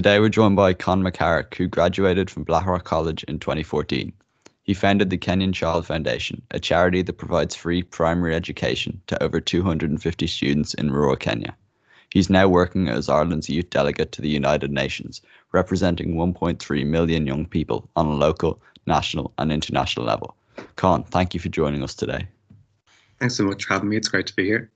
[0.00, 4.10] Today we're joined by Conn McCarrick, who graduated from Blackrock College in 2014.
[4.62, 9.42] He founded the Kenyan Child Foundation, a charity that provides free primary education to over
[9.42, 11.54] 250 students in rural Kenya.
[12.08, 15.20] He's now working as Ireland's youth delegate to the United Nations,
[15.52, 20.34] representing 1.3 million young people on a local, national, and international level.
[20.76, 22.26] Conn, thank you for joining us today.
[23.18, 23.98] Thanks so much for having me.
[23.98, 24.70] It's great to be here.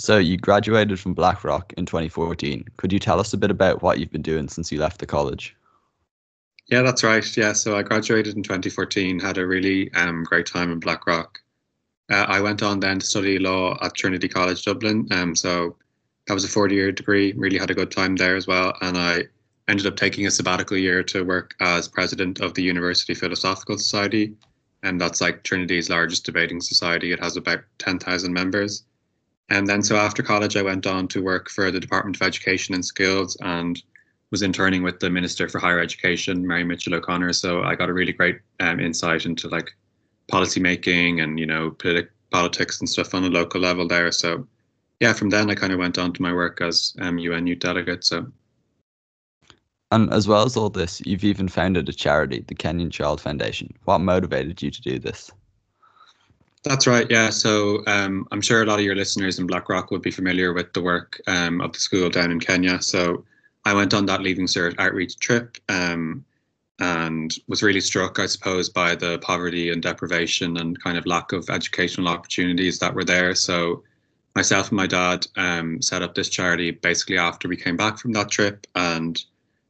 [0.00, 2.64] So, you graduated from Blackrock in 2014.
[2.78, 5.04] Could you tell us a bit about what you've been doing since you left the
[5.04, 5.54] college?
[6.68, 7.36] Yeah, that's right.
[7.36, 11.38] Yeah, so I graduated in 2014, had a really um, great time in Blackrock.
[12.10, 15.06] Uh, I went on then to study law at Trinity College Dublin.
[15.10, 15.76] Um, so
[16.26, 18.72] that was a four year degree, really had a good time there as well.
[18.80, 19.24] And I
[19.68, 24.32] ended up taking a sabbatical year to work as president of the University Philosophical Society.
[24.82, 27.12] And that's like Trinity's largest debating society.
[27.12, 28.84] It has about 10,000 members.
[29.50, 32.74] And then, so after college, I went on to work for the Department of Education
[32.74, 33.82] and Skills and
[34.30, 37.32] was interning with the Minister for Higher Education, Mary Mitchell O'Connor.
[37.32, 39.76] So I got a really great um, insight into like
[40.28, 44.12] policy making and you know politi- politics and stuff on a local level there.
[44.12, 44.46] So
[45.00, 47.58] yeah, from then I kind of went on to my work as um, UN Youth
[47.58, 48.04] Delegate.
[48.04, 48.26] So.
[49.90, 53.74] And as well as all this, you've even founded a charity, the Kenyan Child Foundation.
[53.86, 55.32] What motivated you to do this?
[56.62, 57.06] That's right.
[57.10, 57.30] Yeah.
[57.30, 60.72] So um, I'm sure a lot of your listeners in Blackrock would be familiar with
[60.74, 62.82] the work um, of the school down in Kenya.
[62.82, 63.24] So
[63.64, 66.22] I went on that Leaving Cert outreach trip um,
[66.78, 71.32] and was really struck, I suppose, by the poverty and deprivation and kind of lack
[71.32, 73.34] of educational opportunities that were there.
[73.34, 73.82] So
[74.34, 78.12] myself and my dad um, set up this charity basically after we came back from
[78.12, 79.22] that trip, and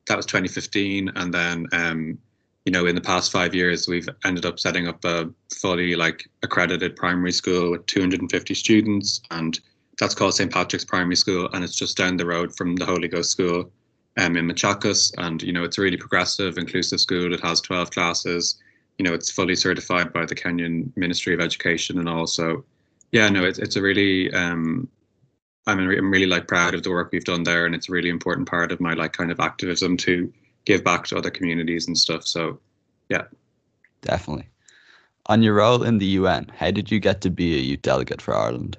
[0.06, 1.10] that was 2015.
[1.14, 2.18] And then um,
[2.64, 6.28] you know, in the past five years, we've ended up setting up a fully like
[6.42, 9.58] accredited primary school with 250 students, and
[9.98, 10.52] that's called St.
[10.52, 13.70] Patrick's Primary School, and it's just down the road from the Holy Ghost School
[14.18, 15.12] um, in Machakos.
[15.18, 17.32] And you know, it's a really progressive, inclusive school.
[17.32, 18.56] It has 12 classes.
[18.98, 22.64] You know, it's fully certified by the Kenyan Ministry of Education, and also,
[23.12, 24.86] yeah, no, it's it's a really um,
[25.66, 28.10] I'm, I'm really like proud of the work we've done there, and it's a really
[28.10, 30.30] important part of my like kind of activism to
[30.64, 32.26] give back to other communities and stuff.
[32.26, 32.58] So,
[33.08, 33.24] yeah.
[34.02, 34.48] Definitely.
[35.26, 38.22] On your role in the UN, how did you get to be a youth delegate
[38.22, 38.76] for Ireland?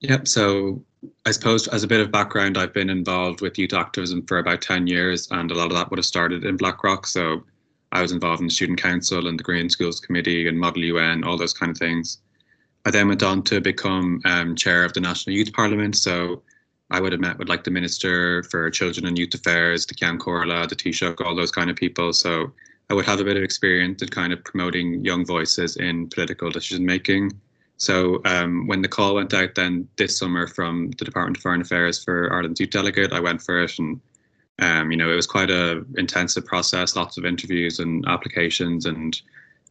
[0.00, 0.28] Yep.
[0.28, 0.84] So,
[1.26, 4.62] I suppose as a bit of background, I've been involved with youth activism for about
[4.62, 7.06] 10 years, and a lot of that would have started in Blackrock.
[7.06, 7.44] So,
[7.92, 11.24] I was involved in the Student Council and the Green Schools Committee and Model UN,
[11.24, 12.18] all those kind of things.
[12.84, 15.96] I then went on to become um, chair of the National Youth Parliament.
[15.96, 16.42] So,
[16.90, 20.18] I would have met with like the Minister for Children and Youth Affairs, the Ceann
[20.18, 22.12] Comhairle, the Taoiseach, all those kind of people.
[22.12, 22.52] So
[22.88, 26.50] I would have a bit of experience in kind of promoting young voices in political
[26.50, 27.32] decision making.
[27.76, 31.60] So um, when the call went out then this summer from the Department of Foreign
[31.60, 34.00] Affairs for Ireland's Youth Delegate, I went for it and
[34.60, 39.20] um, you know, it was quite a intensive process, lots of interviews and applications and,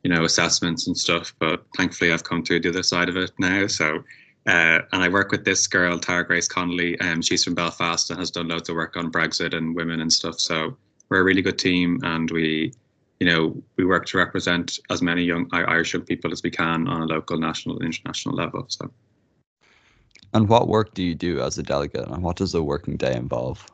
[0.03, 1.33] you know, assessments and stuff.
[1.39, 3.67] But thankfully I've come through the other side of it now.
[3.67, 4.03] So
[4.47, 6.97] uh, and I work with this girl, Tara Grace Connolly.
[7.01, 10.11] Um, she's from Belfast and has done loads of work on Brexit and women and
[10.11, 10.39] stuff.
[10.39, 10.77] So
[11.09, 12.73] we're a really good team, and we,
[13.19, 16.87] you know, we work to represent as many young Irish young people as we can
[16.87, 18.65] on a local, national, and international level.
[18.69, 18.89] So.
[20.33, 23.15] And what work do you do as a delegate, and what does a working day
[23.15, 23.65] involve?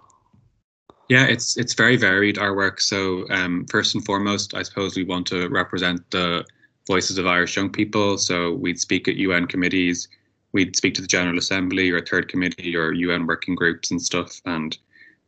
[1.07, 2.81] Yeah, it's it's very varied our work.
[2.81, 6.45] So um, first and foremost, I suppose we want to represent the
[6.87, 8.17] voices of Irish young people.
[8.17, 10.07] So we'd speak at UN committees
[10.53, 14.39] we'd speak to the General Assembly or Third Committee or UN working groups and stuff.
[14.45, 14.77] And,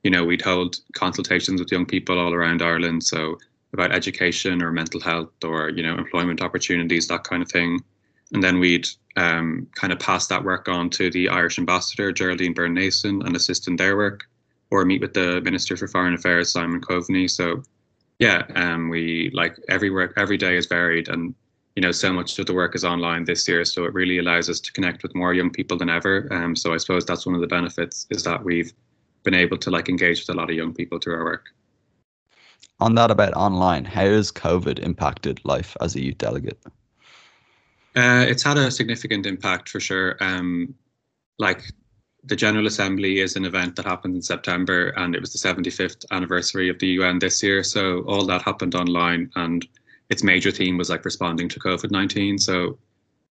[0.03, 3.03] you know, we'd hold consultations with young people all around Ireland.
[3.03, 3.37] So
[3.73, 7.83] about education or mental health or, you know, employment opportunities, that kind of thing.
[8.33, 8.87] And then we'd
[9.17, 13.35] um, kind of pass that work on to the Irish ambassador, Geraldine Byrne Nason, and
[13.35, 14.25] assist in their work,
[14.71, 17.29] or meet with the Minister for Foreign Affairs, Simon Coveney.
[17.29, 17.63] So,
[18.19, 21.07] yeah, um, we like every work, every day is varied.
[21.07, 21.35] And
[21.75, 24.49] you know, so much of the work is online this year, so it really allows
[24.49, 26.27] us to connect with more young people than ever.
[26.31, 28.73] Um, so I suppose that's one of the benefits is that we've
[29.23, 31.47] been able to like engage with a lot of young people through our work.
[32.79, 36.59] On that about online, how has COVID impacted life as a youth delegate?
[37.95, 40.17] Uh, it's had a significant impact for sure.
[40.21, 40.75] Um,
[41.39, 41.63] like
[42.23, 46.05] the General Assembly is an event that happens in September, and it was the 75th
[46.11, 47.63] anniversary of the UN this year.
[47.63, 49.65] So all that happened online, and
[50.09, 52.37] its major theme was like responding to COVID nineteen.
[52.37, 52.77] So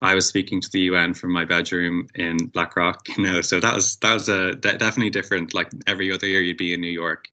[0.01, 3.73] I was speaking to the UN from my bedroom in Blackrock, you know, so that
[3.73, 5.53] was that was a definitely different.
[5.53, 7.27] Like every other year, you'd be in New York,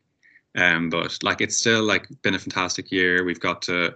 [0.57, 3.25] um, but like it's still like been a fantastic year.
[3.25, 3.95] We've got to,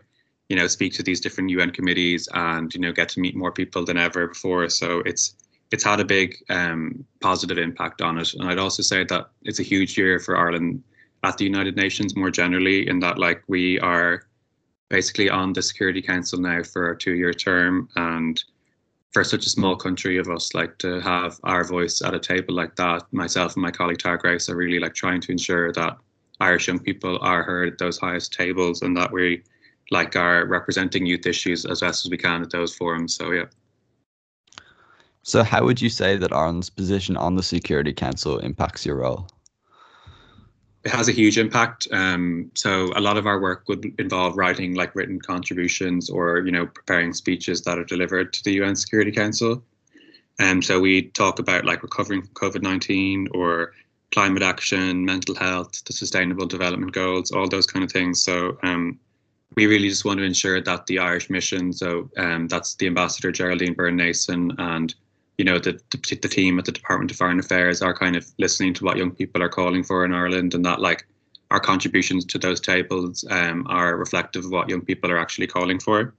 [0.48, 3.52] you know, speak to these different UN committees and you know get to meet more
[3.52, 4.68] people than ever before.
[4.68, 5.34] So it's
[5.70, 8.34] it's had a big um, positive impact on it.
[8.34, 10.82] And I'd also say that it's a huge year for Ireland
[11.24, 14.27] at the United Nations more generally, in that like we are
[14.88, 18.42] basically on the Security Council now for a two-year term, and
[19.12, 22.54] for such a small country of us, like to have our voice at a table
[22.54, 25.96] like that, myself and my colleague Tara Grace are really like trying to ensure that
[26.40, 29.42] Irish young people are heard at those highest tables and that we
[29.90, 33.14] like are representing youth issues as best as we can at those forums.
[33.14, 33.46] So yeah.
[35.22, 39.28] So how would you say that Ireland's position on the Security Council impacts your role?
[40.88, 41.86] It has a huge impact.
[41.92, 46.50] Um, so a lot of our work would involve writing like written contributions or you
[46.50, 49.62] know preparing speeches that are delivered to the UN Security Council.
[50.38, 53.74] And so we talk about like recovering from COVID nineteen or
[54.12, 58.22] climate action, mental health, the Sustainable Development Goals, all those kind of things.
[58.22, 58.98] So um,
[59.56, 63.30] we really just want to ensure that the Irish mission, so um, that's the Ambassador
[63.30, 64.94] Geraldine Byrne Nason and
[65.38, 68.26] you know the, the, the team at the Department of Foreign Affairs are kind of
[68.38, 71.06] listening to what young people are calling for in Ireland, and that like
[71.50, 75.78] our contributions to those tables um, are reflective of what young people are actually calling
[75.78, 76.12] for.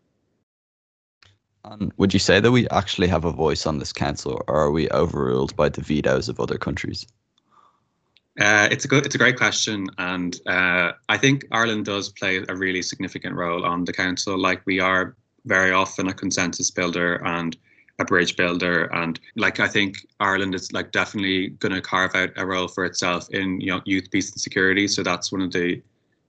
[1.65, 4.71] And would you say that we actually have a voice on this council, or are
[4.71, 7.05] we overruled by the vetoes of other countries?
[8.39, 12.41] Uh, it's a good, it's a great question, and uh, I think Ireland does play
[12.47, 14.37] a really significant role on the council.
[14.37, 17.57] Like we are very often a consensus builder and
[17.99, 18.85] a bridge builder.
[18.93, 22.85] And like i think ireland is like definitely going to carve out a role for
[22.85, 24.87] itself in you know, youth peace and security.
[24.87, 25.81] So that's one of the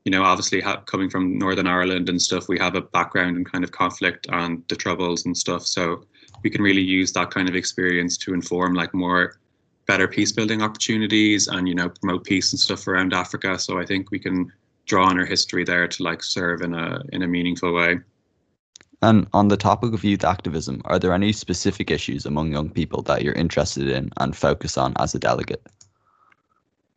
[0.04, 3.44] you know obviously ha- coming from northern ireland and stuff we have a background in
[3.44, 5.66] kind of conflict and the troubles and stuff.
[5.66, 6.04] So
[6.42, 9.38] we can really use that kind of experience to inform like more
[9.86, 13.58] better peace building opportunities and you know promote peace and stuff around africa.
[13.58, 14.52] So i think we can
[14.86, 18.00] draw on our history there to like serve in a in a meaningful way
[19.02, 23.02] and on the topic of youth activism, are there any specific issues among young people
[23.02, 25.66] that you're interested in and focus on as a delegate?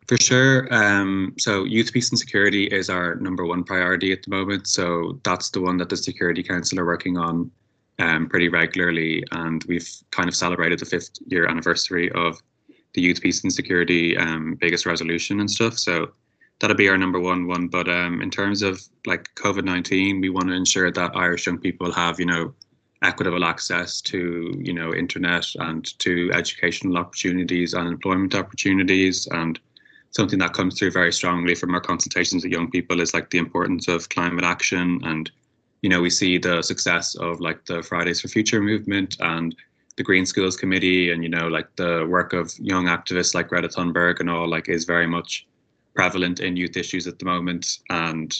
[0.07, 0.73] For sure.
[0.73, 4.67] Um, so, youth peace and security is our number one priority at the moment.
[4.67, 7.49] So, that's the one that the Security Council are working on
[7.99, 9.23] um, pretty regularly.
[9.31, 12.37] And we've kind of celebrated the fifth year anniversary of
[12.93, 15.79] the youth peace and security um, biggest resolution and stuff.
[15.79, 16.11] So,
[16.63, 17.67] that'll be our number one one.
[17.67, 21.57] But um, in terms of like COVID nineteen, we want to ensure that Irish young
[21.57, 22.53] people have you know
[23.01, 29.59] equitable access to you know internet and to educational opportunities and employment opportunities and
[30.11, 33.39] something that comes through very strongly from our consultations with young people is like the
[33.39, 35.31] importance of climate action and
[35.81, 39.53] you know we see the success of like the fridays for future movement and
[39.97, 43.67] the green schools committee and you know like the work of young activists like greta
[43.67, 45.45] thunberg and all like is very much
[45.93, 47.79] prevalent in youth issues at the moment.
[47.89, 48.33] And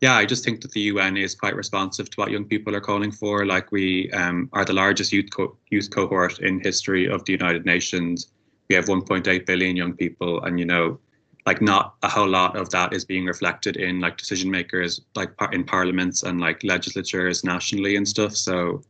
[0.00, 2.80] yeah, I just think that the UN is quite responsive to what young people are
[2.80, 3.46] calling for.
[3.46, 7.64] Like we um, are the largest youth co- youth cohort in history of the United
[7.64, 8.28] Nations.
[8.68, 10.98] We have 1.8 billion young people, and you know,
[11.46, 15.30] like not a whole lot of that is being reflected in like decision makers, like
[15.52, 18.34] in parliaments and like legislatures nationally and stuff.
[18.36, 18.82] So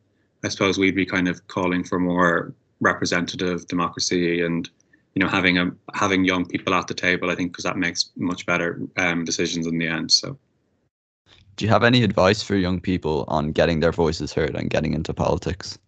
[0.44, 4.68] I suppose we'd be kind of calling for more representative democracy and
[5.16, 8.12] you know having a having young people at the table i think because that makes
[8.16, 10.38] much better um, decisions in the end so.
[11.56, 14.92] Do you have any advice for young people on getting their voices heard and getting
[14.92, 15.78] into politics?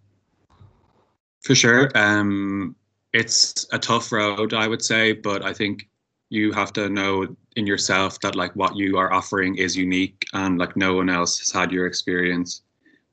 [1.43, 2.75] For sure um,
[3.13, 5.89] it's a tough road i would say but i think
[6.31, 10.59] you have to know in yourself that like what you are offering is unique and
[10.59, 12.63] like no one else has had your experience.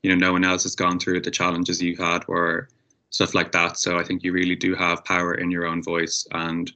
[0.03, 2.69] You know no one else has gone through the challenges you had or
[3.15, 3.79] stuff like that.
[3.79, 6.27] So I think you really do have power in your own voice.
[6.31, 6.69] And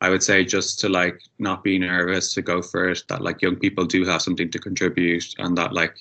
[0.00, 3.42] I would say just to like not be nervous to go for it, that like
[3.42, 5.94] young people do have something to contribute and that like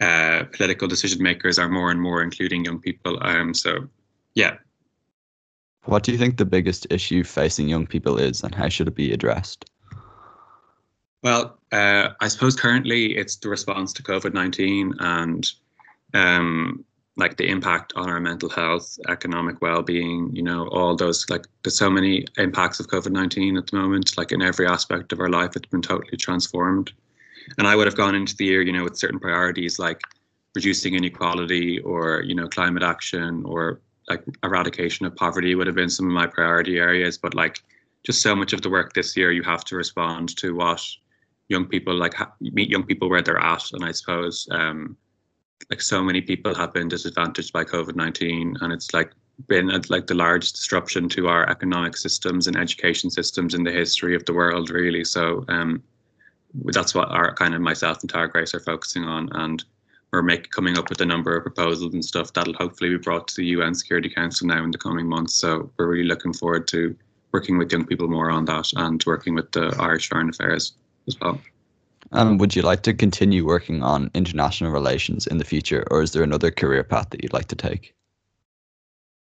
[0.00, 3.18] uh, political decision makers are more and more including young people.
[3.20, 3.88] Um, so
[4.36, 4.58] yeah.
[5.86, 8.94] What do you think the biggest issue facing young people is and how should it
[8.94, 9.68] be addressed?
[11.24, 15.50] Well, uh, I suppose currently it's the response to COVID 19 and
[16.14, 16.84] um,
[17.16, 21.78] like the impact on our mental health, economic well-being, you know, all those like there's
[21.78, 25.56] so many impacts of COVID-19 at the moment, like in every aspect of our life,
[25.56, 26.92] it's been totally transformed.
[27.58, 30.00] And I would have gone into the year, you know, with certain priorities like
[30.54, 35.90] reducing inequality or, you know, climate action or like eradication of poverty would have been
[35.90, 37.16] some of my priority areas.
[37.16, 37.60] But like
[38.04, 40.84] just so much of the work this year, you have to respond to what
[41.48, 43.72] young people like meet young people where they're at.
[43.72, 44.96] And I suppose um,
[45.70, 49.12] like so many people have been disadvantaged by COVID-19 and it's like
[49.48, 53.70] been a, like the largest disruption to our economic systems and education systems in the
[53.70, 55.82] history of the world really so um,
[56.66, 59.64] that's what our kind of myself and Tara Grace are focusing on and
[60.12, 63.28] we're making coming up with a number of proposals and stuff that'll hopefully be brought
[63.28, 66.66] to the UN Security Council now in the coming months so we're really looking forward
[66.68, 66.96] to
[67.32, 70.72] working with young people more on that and working with the Irish Foreign Affairs
[71.06, 71.38] as well.
[72.16, 76.12] Um, would you like to continue working on international relations in the future, or is
[76.12, 77.94] there another career path that you'd like to take?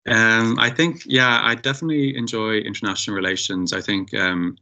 [0.07, 3.73] Um, I think, yeah, I definitely enjoy international relations.
[3.73, 4.57] I think um,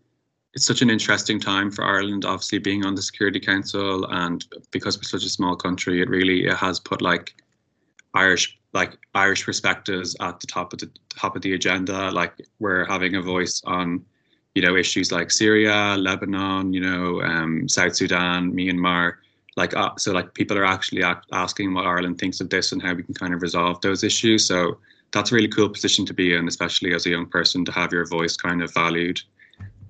[0.54, 4.98] it's such an interesting time for Ireland, obviously being on the Security Council, and because
[4.98, 7.36] we're such a small country, it really it has put like
[8.14, 12.12] Irish like Irish perspectives at the top of the top of the agenda.
[12.12, 14.06] Like we're having a voice on
[14.56, 19.18] you know issues like Syria, Lebanon, you know, um, South Sudan, Myanmar.
[19.58, 22.94] Like uh, so, like people are actually asking what Ireland thinks of this and how
[22.94, 24.46] we can kind of resolve those issues.
[24.48, 24.78] So
[25.12, 27.92] that's a really cool position to be in, especially as a young person to have
[27.92, 29.22] your voice kind of valued.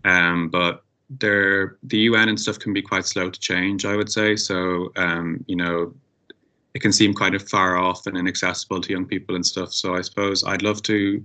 [0.03, 4.11] Um, but there, the UN and stuff can be quite slow to change, I would
[4.11, 4.35] say.
[4.35, 5.93] So um, you know,
[6.73, 9.73] it can seem kind of far off and inaccessible to young people and stuff.
[9.73, 11.23] So I suppose I'd love to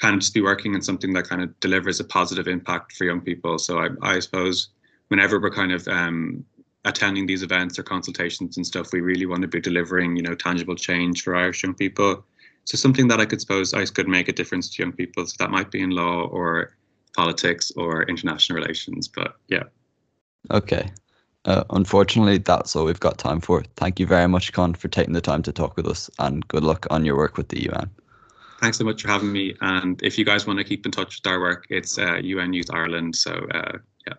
[0.00, 3.04] kind of just be working in something that kind of delivers a positive impact for
[3.04, 3.58] young people.
[3.58, 4.68] So I, I suppose
[5.08, 6.44] whenever we're kind of um,
[6.84, 10.34] attending these events or consultations and stuff, we really want to be delivering, you know,
[10.34, 12.24] tangible change for Irish young people.
[12.64, 15.26] So something that I could suppose I could make a difference to young people.
[15.26, 16.76] So that might be in law or
[17.16, 19.08] politics or international relations.
[19.08, 19.64] But yeah.
[20.50, 20.90] Okay.
[21.44, 23.64] Uh, unfortunately, that's all we've got time for.
[23.76, 26.62] Thank you very much, Conn, for taking the time to talk with us, and good
[26.62, 27.90] luck on your work with the UN
[28.60, 29.54] thanks so much for having me.
[29.60, 32.52] And if you guys want to keep in touch with our work, it's uh, UN
[32.52, 33.16] Youth Ireland.
[33.16, 34.14] So uh, yeah.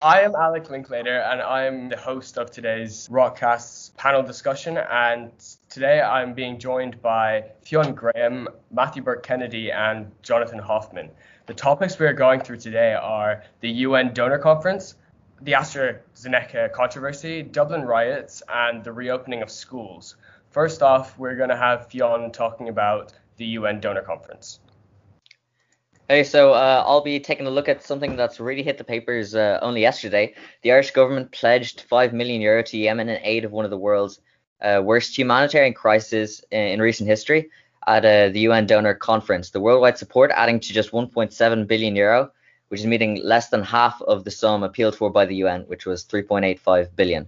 [0.00, 4.78] I am Alec Linklater, and I'm the host of today's Rockcast's panel discussion.
[4.78, 5.30] And
[5.68, 11.10] today I'm being joined by Fionn Graham, Matthew Burke Kennedy, and Jonathan Hoffman.
[11.46, 14.96] The topics we are going through today are the UN Donor Conference,
[15.40, 20.16] the AstraZeneca controversy, Dublin riots, and the reopening of schools.
[20.52, 24.60] First off, we're going to have Fionn talking about the UN Donor Conference.
[26.08, 29.34] Hey, so uh, I'll be taking a look at something that's really hit the papers
[29.34, 30.34] uh, only yesterday.
[30.60, 33.78] The Irish government pledged 5 million euro to Yemen in aid of one of the
[33.78, 34.20] world's
[34.60, 37.48] uh, worst humanitarian crises in, in recent history
[37.86, 39.50] at uh, the UN Donor Conference.
[39.50, 42.30] The worldwide support adding to just 1.7 billion euro,
[42.68, 45.86] which is meeting less than half of the sum appealed for by the UN, which
[45.86, 47.26] was 3.85 billion.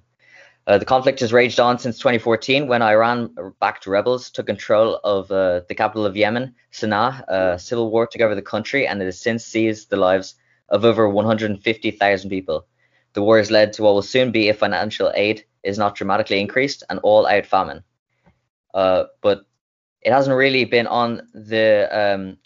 [0.66, 5.30] Uh, the conflict has raged on since 2014 when Iran backed rebels took control of
[5.30, 9.20] uh, the capital of Yemen, Sana'a, civil war took over the country, and it has
[9.20, 10.36] since seized the lives
[10.70, 12.66] of over 150,000 people.
[13.12, 16.40] The war has led to what will soon be if financial aid is not dramatically
[16.40, 17.84] increased an all out famine.
[18.72, 19.46] Uh, but
[20.02, 22.36] it hasn't really been on the um,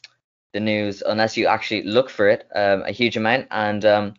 [0.53, 3.47] the news unless you actually look for it um, a huge amount.
[3.51, 4.15] And um,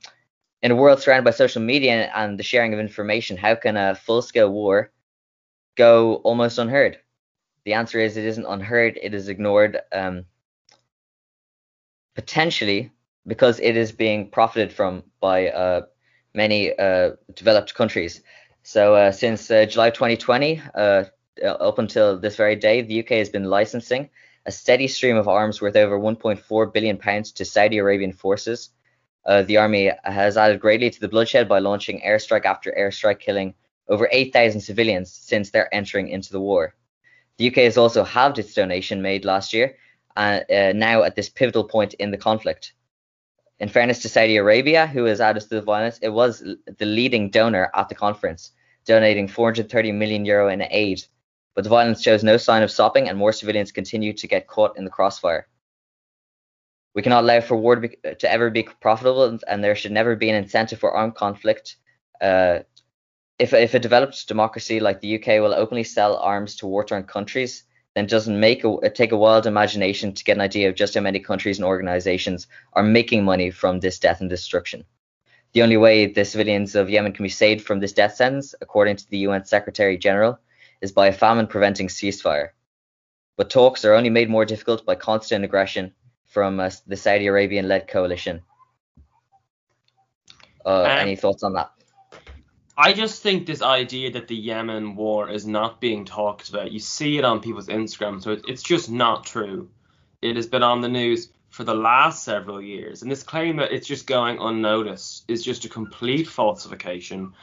[0.62, 3.96] in a world surrounded by social media and the sharing of information, how can a
[3.96, 4.92] full scale war
[5.76, 6.98] go almost unheard?
[7.66, 10.26] The answer is it isn't unheard, it is ignored, um,
[12.16, 12.92] potentially
[13.28, 15.82] because it is being profited from by uh,
[16.34, 18.22] many uh, developed countries.
[18.64, 21.04] So, uh, since uh, July 2020, uh,
[21.44, 24.10] up until this very day, the UK has been licensing
[24.46, 28.70] a steady stream of arms worth over 1.4 billion pounds to Saudi Arabian forces
[29.30, 33.54] uh, the army has added greatly to the bloodshed by launching airstrike after airstrike, killing
[33.88, 36.74] over 8,000 civilians since their entering into the war.
[37.38, 39.76] The UK has also halved its donation made last year,
[40.18, 42.74] uh, uh, now at this pivotal point in the conflict.
[43.60, 47.30] In fairness to Saudi Arabia, who has added to the violence, it was the leading
[47.30, 48.54] donor at the conference,
[48.86, 51.04] donating 430 million euro in aid.
[51.54, 54.76] But the violence shows no sign of stopping, and more civilians continue to get caught
[54.76, 55.48] in the crossfire.
[56.96, 60.36] We cannot allow for war to, ever be profitable, and there should never be an
[60.36, 61.78] incentive for armed conflict.
[62.20, 62.60] Uh,
[63.38, 67.64] if, if a developed democracy like the UK will openly sell arms to war-torn countries,
[67.96, 70.96] then it doesn't make a, take a wild imagination to get an idea of just
[70.96, 74.84] how many countries and organizations are making money from this death and destruction.
[75.54, 78.98] The only way the civilians of Yemen can be saved from this death sentence, according
[78.98, 80.40] to the UN Secretary General,
[80.82, 82.50] is by a famine preventing ceasefire.
[83.36, 85.94] But talks are only made more difficult by constant aggression
[86.30, 88.42] from uh, the Saudi Arabian led coalition.
[90.66, 91.72] Uh, um, any thoughts on that?
[92.78, 96.80] I just think this idea that the Yemen war is not being talked about, you
[96.80, 99.70] see it on people's Instagram, so it's just not true.
[100.22, 103.74] It has been on the news for the last several years, and this claim that
[103.74, 107.34] it's just going unnoticed is just a complete falsification.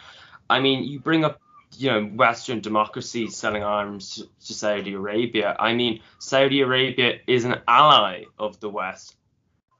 [0.49, 1.41] I mean, you bring up
[1.77, 5.57] you know Western democracies selling arms to Saudi Arabia.
[5.59, 9.17] I mean, Saudi Arabia is an ally of the West.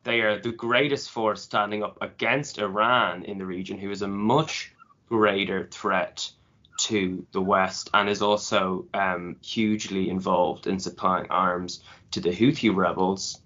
[0.05, 4.09] They are the greatest force standing up against Iran in the region, who is a
[4.09, 4.73] much
[5.09, 6.31] greater threat
[6.79, 12.75] to the West and is also um, hugely involved in supplying arms to the Houthi
[12.75, 13.41] rebels.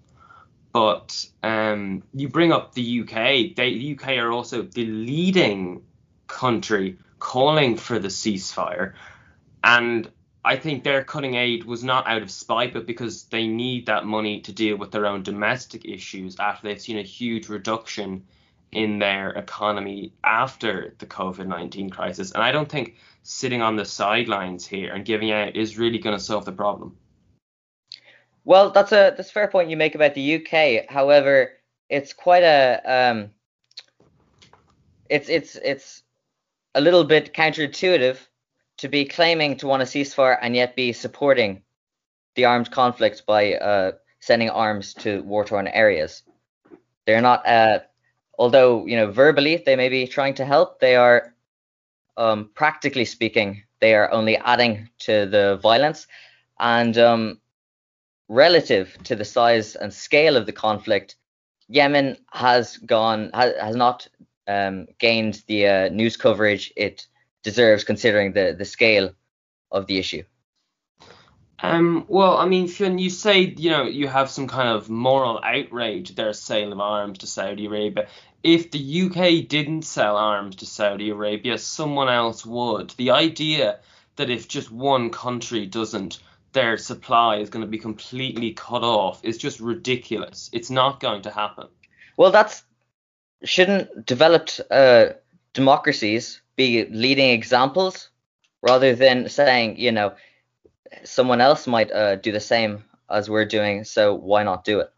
[0.73, 3.55] But um, you bring up the UK.
[3.55, 5.83] They, the UK are also the leading
[6.27, 8.95] country calling for the ceasefire,
[9.63, 10.11] and
[10.43, 14.05] I think their cutting aid was not out of spite, but because they need that
[14.05, 18.25] money to deal with their own domestic issues after they've seen a huge reduction
[18.71, 22.31] in their economy after the COVID 19 crisis.
[22.31, 26.17] And I don't think sitting on the sidelines here and giving out is really going
[26.17, 26.97] to solve the problem.
[28.43, 30.89] Well, that's a that's a fair point you make about the UK.
[30.89, 31.51] However,
[31.87, 33.29] it's quite a um,
[35.07, 36.01] it's it's it's
[36.75, 38.17] a little bit counterintuitive
[38.77, 41.61] to be claiming to want a ceasefire and yet be supporting
[42.35, 46.23] the armed conflict by uh, sending arms to war torn areas.
[47.05, 47.79] They're not, uh,
[48.39, 51.33] although you know verbally they may be trying to help, they are
[52.17, 56.07] um, practically speaking they are only adding to the violence
[56.59, 57.39] and um,
[58.29, 61.15] relative to the size and scale of the conflict,
[61.67, 64.07] Yemen has gone has, has not
[64.47, 67.07] um, gained the uh, news coverage it
[67.43, 69.11] deserves considering the the scale
[69.71, 70.23] of the issue.
[71.63, 75.39] Um, well, I mean, Fionn, you say you know you have some kind of moral
[75.43, 78.07] outrage their sale of arms to Saudi Arabia.
[78.43, 82.89] If the UK didn't sell arms to Saudi Arabia, someone else would.
[82.91, 83.79] The idea
[84.15, 86.19] that if just one country doesn't,
[86.51, 90.49] their supply is going to be completely cut off is just ridiculous.
[90.51, 91.67] It's not going to happen.
[92.17, 92.63] Well, that's
[93.43, 95.09] shouldn't developed uh,
[95.53, 98.09] democracies be leading examples
[98.61, 100.13] rather than saying, you know,
[101.03, 104.91] someone else might uh, do the same as we're doing, so why not do it?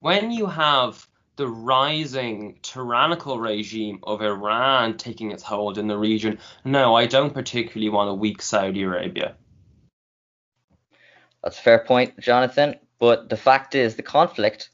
[0.00, 1.06] When you have
[1.36, 7.34] the rising tyrannical regime of Iran taking its hold in the region, no, I don't
[7.34, 9.34] particularly want a weak Saudi Arabia.
[11.42, 12.76] That's a fair point, Jonathan.
[12.98, 14.70] But the fact is, the conflict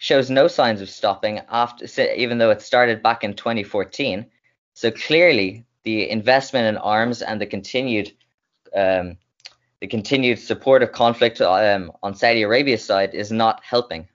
[0.00, 1.84] shows no signs of stopping after,
[2.14, 4.24] even though it started back in 2014.
[4.72, 8.10] So clearly, the investment in arms and the continued
[8.74, 9.18] um,
[9.80, 14.08] the continued support of conflict um, on Saudi Arabia's side is not helping.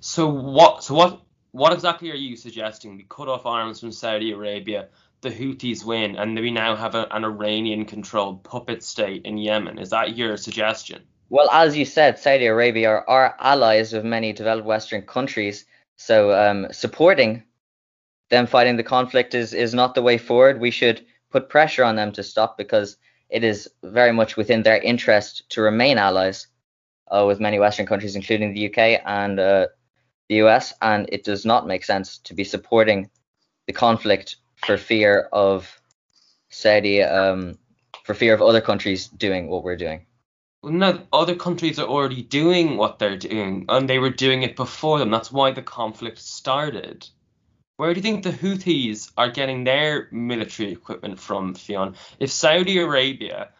[0.00, 0.82] So what?
[0.82, 1.22] So what?
[1.52, 2.96] What exactly are you suggesting?
[2.96, 4.88] We cut off arms from Saudi Arabia,
[5.20, 9.78] the Houthis win, and we now have a, an Iranian-controlled puppet state in Yemen.
[9.78, 11.04] Is that your suggestion?
[11.28, 15.64] Well, as you said, Saudi Arabia are, are allies of many developed Western countries.
[15.96, 17.42] So um, supporting
[18.30, 20.60] them fighting the conflict is, is not the way forward.
[20.60, 22.96] We should put pressure on them to stop because
[23.28, 26.46] it is very much within their interest to remain allies
[27.08, 29.66] uh, with many Western countries, including the UK and uh,
[30.28, 30.74] the US.
[30.80, 33.10] And it does not make sense to be supporting
[33.66, 35.80] the conflict for fear of
[36.50, 37.58] Saudi, um,
[38.04, 40.06] for fear of other countries doing what we're doing
[40.62, 44.98] no, other countries are already doing what they're doing, and they were doing it before
[44.98, 45.10] them.
[45.10, 47.08] That's why the conflict started.
[47.76, 51.94] Where do you think the Houthis are getting their military equipment from, Fionn?
[52.18, 53.50] If Saudi Arabia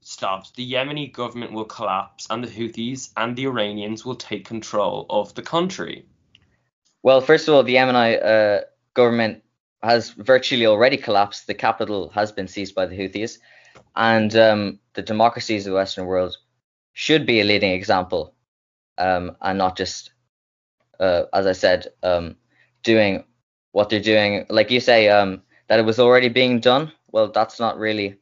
[0.00, 5.06] stops, the Yemeni government will collapse, and the Houthis and the Iranians will take control
[5.10, 6.06] of the country.
[7.02, 8.64] Well, first of all, the Yemeni uh,
[8.94, 9.42] government
[9.82, 11.46] has virtually already collapsed.
[11.46, 13.38] The capital has been seized by the Houthis,
[13.94, 16.36] and um, the democracies of the Western world
[16.96, 18.32] should be a leading example
[18.96, 20.12] um, and not just,
[20.98, 22.36] uh, as I said, um,
[22.82, 23.24] doing
[23.72, 24.46] what they're doing.
[24.48, 26.90] Like you say, um, that it was already being done.
[27.12, 28.16] Well, that's not really.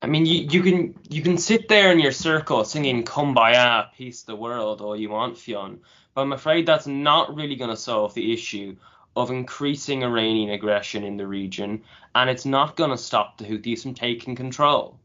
[0.00, 4.22] I mean, you, you can you can sit there in your circle singing "Kumbaya, peace
[4.22, 5.80] the world" all you want, Fionn,
[6.14, 8.76] but I'm afraid that's not really going to solve the issue
[9.16, 11.82] of increasing Iranian aggression in the region,
[12.14, 15.00] and it's not going to stop the Houthis from taking control.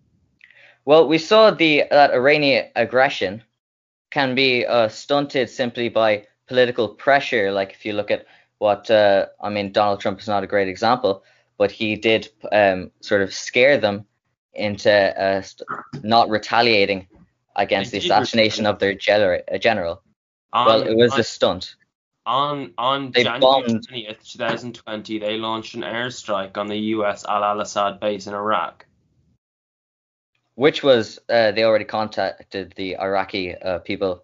[0.86, 3.44] Well, we saw the that Iranian aggression
[4.12, 7.52] can be uh, stunted simply by political pressure.
[7.52, 8.26] Like if you look at
[8.60, 11.24] what uh, I mean, Donald Trump is not a great example,
[11.58, 14.06] but he did um, sort of scare them
[14.54, 15.68] into uh, st-
[16.04, 17.08] not retaliating
[17.56, 20.02] against the assassination of their uh, general.
[20.52, 21.76] On, well, it was on, a stunt.
[22.26, 27.26] On on they January twentieth, two thousand twenty, they launched an airstrike on the U.S.
[27.26, 28.86] Al Al Asad base in Iraq
[30.56, 34.24] which was uh, they already contacted the Iraqi uh, people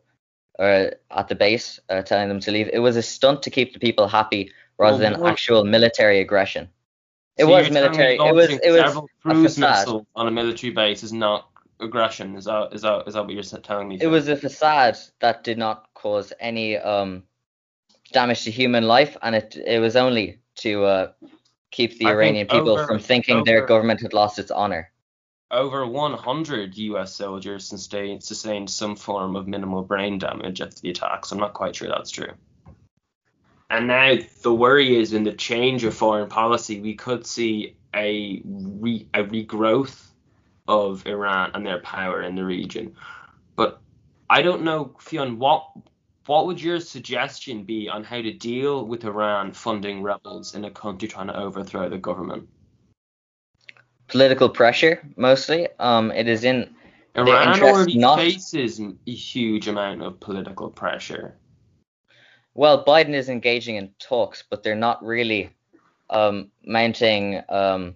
[0.59, 2.69] uh, at the base, uh, telling them to leave.
[2.71, 6.69] It was a stunt to keep the people happy rather well, than actual military aggression.
[7.37, 8.15] It so was military.
[8.15, 12.35] It was it was cruise missiles on a military base is not aggression.
[12.35, 13.97] Is that is that is that what you're telling me?
[14.01, 17.23] It was a facade that did not cause any um
[18.11, 21.11] damage to human life, and it it was only to uh,
[21.71, 24.91] keep the I Iranian people over, from thinking over, their government had lost its honor.
[25.51, 31.31] Over 100 US soldiers sustained, sustained some form of minimal brain damage after the attacks.
[31.31, 32.31] I'm not quite sure that's true.
[33.69, 38.41] And now the worry is in the change of foreign policy, we could see a,
[38.45, 40.07] re, a regrowth
[40.67, 42.95] of Iran and their power in the region.
[43.55, 43.81] But
[44.29, 45.67] I don't know, Fionn, what
[46.25, 50.69] what would your suggestion be on how to deal with Iran funding rebels in a
[50.69, 52.47] country trying to overthrow the government?
[54.09, 55.67] Political pressure, mostly.
[55.79, 56.75] Um, it is in
[57.15, 58.19] Iran already not...
[58.19, 61.35] faces a huge amount of political pressure.
[62.55, 65.51] Well, Biden is engaging in talks, but they're not really
[66.09, 67.95] um, mounting um,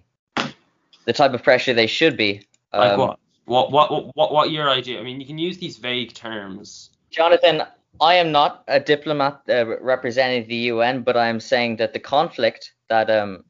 [1.04, 2.46] the type of pressure they should be.
[2.72, 3.18] Like um, what?
[3.46, 4.98] What what what what your idea?
[5.00, 6.90] I mean, you can use these vague terms.
[7.10, 7.62] Jonathan,
[8.00, 12.00] I am not a diplomat uh, representing the UN, but I am saying that the
[12.00, 13.44] conflict that um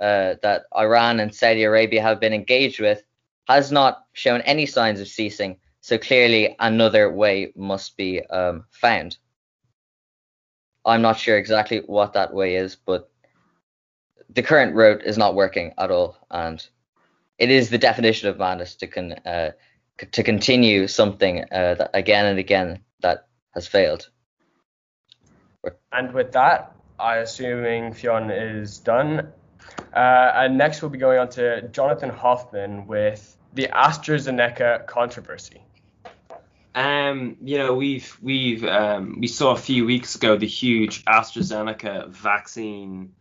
[0.00, 3.02] uh, that Iran and Saudi Arabia have been engaged with
[3.48, 5.58] has not shown any signs of ceasing.
[5.80, 9.18] So clearly, another way must be um, found.
[10.84, 13.10] I'm not sure exactly what that way is, but
[14.30, 16.66] the current route is not working at all, and
[17.38, 19.52] it is the definition of madness to con uh,
[20.10, 24.08] to continue something uh, that again and again that has failed.
[25.92, 29.32] And with that, I assuming Fionn is done.
[29.94, 35.62] Uh, and next we'll be going on to Jonathan Hoffman with the AstraZeneca controversy.
[36.74, 42.08] Um, you know, we've we've um, we saw a few weeks ago the huge AstraZeneca
[42.08, 43.12] vaccine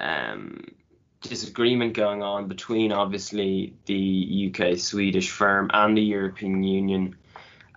[0.00, 0.64] um,
[1.20, 7.16] disagreement going on between obviously the UK Swedish firm and the European Union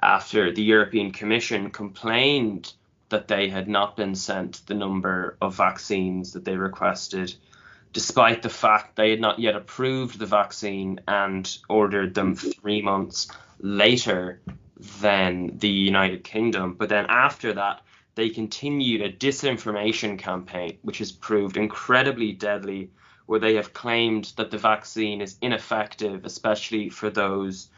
[0.01, 2.73] after the European Commission complained
[3.09, 7.35] that they had not been sent the number of vaccines that they requested,
[7.93, 12.49] despite the fact they had not yet approved the vaccine and ordered them mm-hmm.
[12.51, 14.41] three months later
[15.01, 16.75] than the United Kingdom.
[16.75, 17.81] But then after that,
[18.15, 22.91] they continued a disinformation campaign, which has proved incredibly deadly,
[23.25, 27.69] where they have claimed that the vaccine is ineffective, especially for those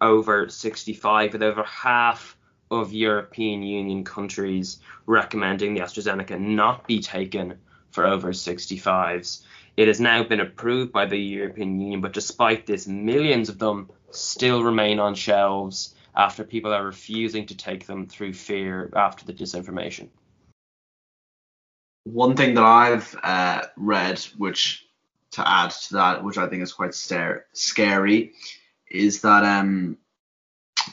[0.00, 2.36] over 65, with over half
[2.70, 7.58] of European Union countries recommending the AstraZeneca not be taken
[7.98, 9.42] for over 65s.
[9.76, 13.90] It has now been approved by the European Union, but despite this, millions of them
[14.12, 19.32] still remain on shelves after people are refusing to take them through fear after the
[19.32, 20.10] disinformation.
[22.04, 24.86] One thing that I've uh, read, which
[25.32, 28.34] to add to that, which I think is quite stare, scary,
[28.92, 29.98] is that um,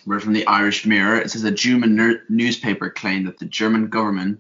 [0.08, 1.22] we're from the Irish Mirror.
[1.22, 4.40] It says a German ner- newspaper claimed that the German government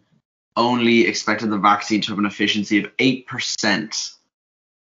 [0.57, 4.15] only expected the vaccine to have an efficiency of 8%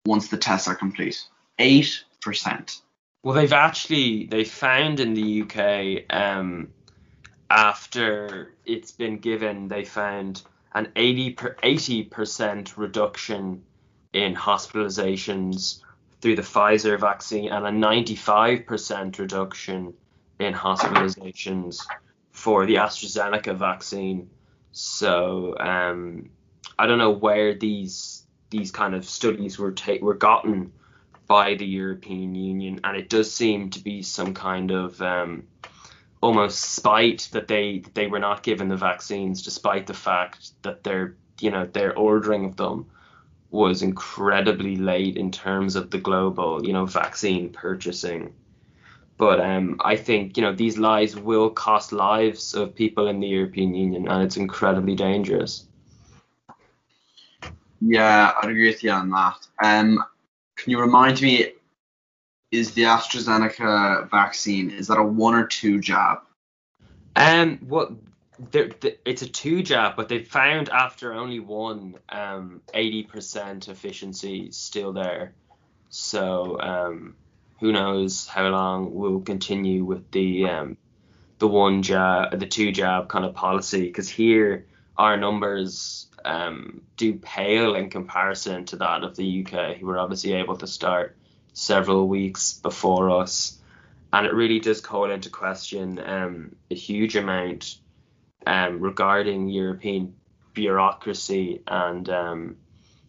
[0.07, 1.23] once the tests are complete.
[1.59, 2.81] 8%.
[3.23, 6.69] Well, they've actually they found in the UK um,
[7.51, 13.63] after it's been given, they found an 80 per 80% reduction
[14.13, 15.83] in hospitalizations
[16.21, 19.95] through the Pfizer vaccine and a 95% reduction
[20.39, 21.87] in hospitalizations
[22.33, 24.31] for the AstraZeneca vaccine.
[24.73, 26.31] So um,
[26.79, 30.73] I don't know where these these kind of studies were ta- were gotten
[31.27, 35.47] by the European Union, and it does seem to be some kind of um,
[36.21, 41.17] almost spite that they they were not given the vaccines, despite the fact that their
[41.41, 42.91] you know their ordering of them
[43.51, 48.33] was incredibly late in terms of the global you know vaccine purchasing.
[49.19, 53.27] But um, I think you know these lies will cost lives of people in the
[53.27, 55.67] European Union, and it's incredibly dangerous.
[57.81, 59.47] Yeah, I'd agree with you on that.
[59.63, 60.05] Um,
[60.57, 61.53] can you remind me,
[62.51, 66.19] is the AstraZeneca vaccine is that a one or two jab?
[67.15, 67.99] Um, what well,
[69.05, 75.35] it's a two jab, but they found after only one, um, 80% efficiency still there.
[75.91, 77.17] So um,
[77.61, 80.77] who knows how long we'll continue with the um,
[81.39, 83.83] the one jab, the two jab kind of policy?
[83.83, 84.67] Because here
[84.97, 90.33] our numbers um, do pale in comparison to that of the UK, who were obviously
[90.35, 91.17] able to start
[91.53, 93.59] several weeks before us,
[94.13, 97.79] and it really does call into question um, a huge amount
[98.47, 100.15] um, regarding European
[100.55, 102.57] bureaucracy and um,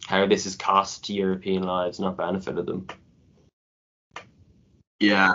[0.06, 2.86] how this has cost European lives, not benefited them.
[5.00, 5.34] Yeah.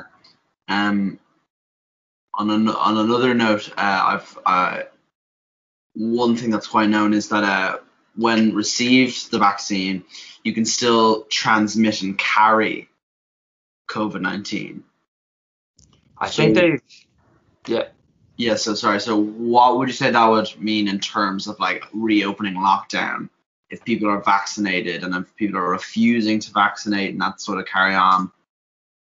[0.68, 1.20] Um.
[2.38, 4.84] On an, on another note, uh, I've uh,
[5.94, 7.78] one thing that's quite known is that uh,
[8.16, 10.04] when received the vaccine,
[10.44, 12.90] you can still transmit and carry
[13.90, 14.84] COVID nineteen.
[16.18, 16.80] I think they.
[17.68, 17.88] Yeah.
[18.38, 19.00] Yeah, so sorry.
[19.00, 23.30] So what would you say that would mean in terms of like reopening lockdown?
[23.70, 27.66] If people are vaccinated and if people are refusing to vaccinate and that sort of
[27.66, 28.32] carry on,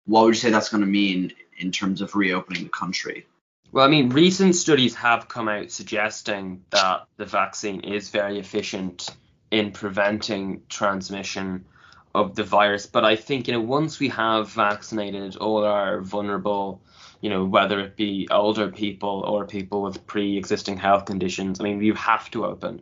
[0.08, 3.26] what would you say that's going to mean in terms of reopening the country?
[3.70, 9.10] Well, I mean, recent studies have come out suggesting that the vaccine is very efficient
[9.50, 11.66] in preventing transmission
[12.14, 12.86] of the virus.
[12.86, 16.80] But I think, you know, once we have vaccinated all our vulnerable,
[17.20, 21.82] you know, whether it be older people or people with pre-existing health conditions, I mean,
[21.82, 22.80] you have to open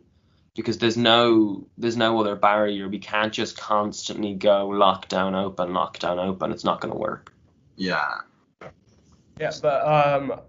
[0.57, 2.89] because there's no there's no other barrier.
[2.89, 6.51] We can't just constantly go lockdown, open, lockdown, open.
[6.51, 7.31] It's not going to work.
[7.77, 8.21] Yeah.
[9.39, 10.41] Yeah, but um,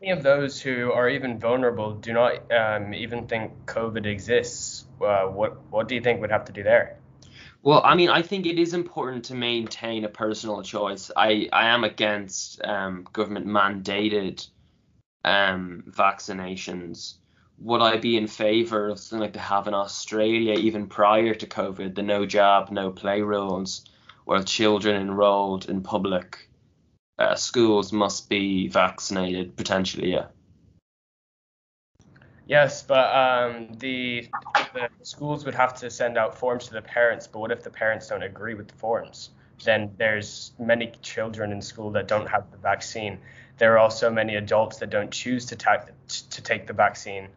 [0.00, 4.84] many of those who are even vulnerable do not um, even think COVID exists.
[5.00, 6.98] Uh, what what do you think would have to do there?
[7.62, 11.12] Well, I mean, I think it is important to maintain a personal choice.
[11.16, 14.44] I, I am against um, government mandated
[15.24, 17.14] um, vaccinations.
[17.64, 21.46] Would I be in favour of something like they have in Australia, even prior to
[21.46, 23.84] COVID, the no jab, no play rules,
[24.24, 26.48] where children enrolled in public
[27.18, 30.26] uh, schools must be vaccinated, potentially, yeah.
[32.46, 34.28] Yes, but um, the
[34.74, 37.26] the schools would have to send out forms to the parents.
[37.26, 39.30] But what if the parents don't agree with the forms?
[39.62, 43.18] Then there's many children in school that don't have the vaccine.
[43.58, 47.28] There are also many adults that don't choose to ta- to take the vaccine,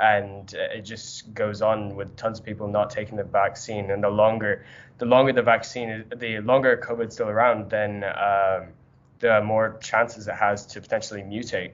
[0.00, 3.90] and uh, it just goes on with tons of people not taking the vaccine.
[3.90, 4.64] And the longer
[4.98, 8.68] the longer the vaccine, the longer COVID's still around, then um,
[9.18, 11.72] the more chances it has to potentially mutate.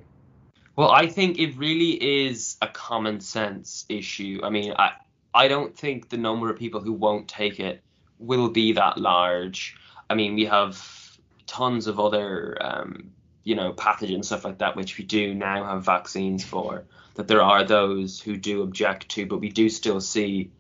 [0.77, 4.41] Well, I think it really is a common sense issue.
[4.43, 4.93] I mean, I
[5.35, 7.83] I don't think the number of people who won't take it
[8.19, 9.77] will be that large.
[10.09, 10.83] I mean, we have
[11.47, 13.11] tons of other um,
[13.47, 16.85] you know, pathogens stuff like that, which we do now have vaccines for.
[17.17, 20.51] That there are those who do object to, but we do still see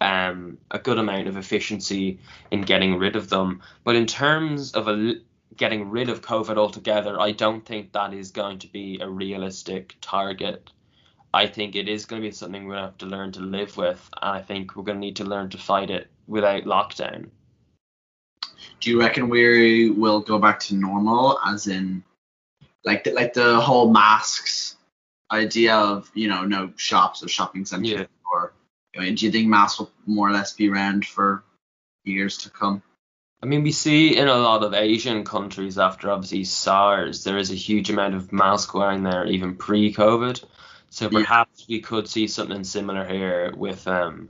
[0.00, 2.18] um, a good amount of efficiency
[2.50, 3.62] in getting rid of them.
[3.84, 5.14] But in terms of a
[5.56, 9.94] getting rid of COVID altogether, I don't think that is going to be a realistic
[10.00, 10.70] target.
[11.32, 13.40] I think it is going to be something we're going to have to learn to
[13.40, 16.64] live with, and I think we're going to need to learn to fight it without
[16.64, 17.28] lockdown.
[18.80, 22.04] Do you reckon we will go back to normal, as in,
[22.84, 24.76] like the, like the whole masks
[25.30, 28.04] idea of you know no shops or shopping centers, Yeah.
[28.30, 28.52] or
[28.96, 31.42] I mean, do you think masks will more or less be around for
[32.04, 32.82] years to come?
[33.42, 37.50] I mean, we see in a lot of Asian countries after obviously SARS, there is
[37.50, 40.42] a huge amount of mask wearing there even pre-COVID.
[40.88, 41.18] So Yeah.
[41.18, 44.28] perhaps we could see something similar here with um,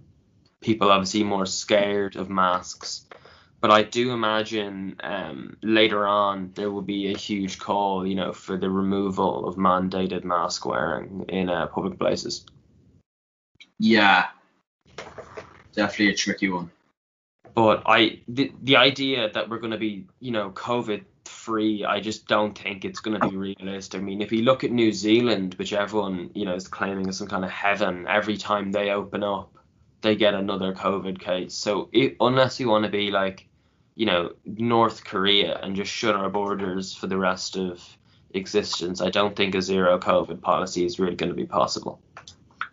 [0.60, 3.06] people obviously more scared of masks.
[3.64, 8.30] But I do imagine um, later on there will be a huge call, you know,
[8.34, 12.44] for the removal of mandated mask wearing in uh, public places.
[13.78, 14.26] Yeah,
[15.72, 16.70] definitely a tricky one.
[17.54, 22.00] But I the, the idea that we're going to be, you know, COVID free, I
[22.00, 23.98] just don't think it's going to be realistic.
[23.98, 27.16] I mean, if you look at New Zealand, which everyone, you know, is claiming is
[27.16, 29.56] some kind of heaven, every time they open up,
[30.02, 31.54] they get another COVID case.
[31.54, 33.48] So it, unless you want to be like,
[33.96, 37.82] you know, North Korea and just shut our borders for the rest of
[38.32, 42.00] existence, I don't think a zero COVID policy is really going to be possible.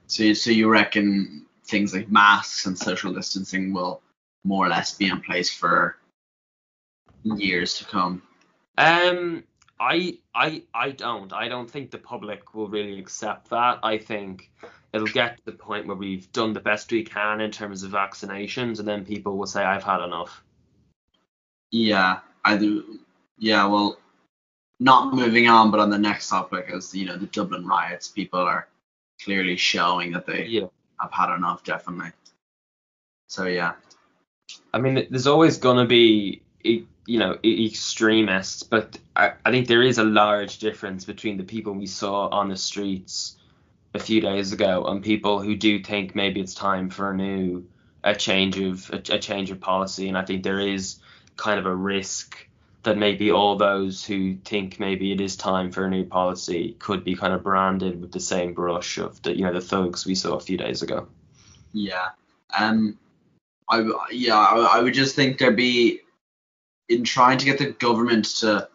[0.07, 4.01] So, you- so you reckon things like masks and social distancing will
[4.43, 5.97] more or less be in place for
[7.23, 8.23] years to come?
[8.77, 9.43] Um,
[9.79, 11.31] I I I don't.
[11.33, 13.79] I don't think the public will really accept that.
[13.83, 14.51] I think
[14.93, 17.91] it'll get to the point where we've done the best we can in terms of
[17.91, 20.43] vaccinations, and then people will say, "I've had enough."
[21.71, 22.99] Yeah, I do.
[23.37, 23.97] Yeah, well,
[24.79, 28.39] not moving on, but on the next topic, is you know, the Dublin riots, people
[28.39, 28.67] are
[29.23, 30.67] clearly showing that they Yeah.
[30.99, 32.11] have had enough, definitely.
[33.27, 33.73] So yeah,
[34.73, 39.97] I mean, there's always gonna be, you know, extremists, but I, I think there is
[39.97, 43.37] a large difference between the people we saw on the streets
[43.93, 47.65] a few days ago and people who do think maybe it's time for a new,
[48.03, 50.97] a change of a, a change of policy, and I think there is
[51.41, 52.37] kind of a risk
[52.83, 57.03] that maybe all those who think maybe it is time for a new policy could
[57.03, 60.15] be kind of branded with the same brush of the you know the thugs we
[60.15, 61.07] saw a few days ago.
[61.73, 62.09] yeah.
[62.57, 62.97] Um,
[63.69, 66.01] I yeah, I, I would just think there'd be
[66.89, 68.67] in trying to get the government to,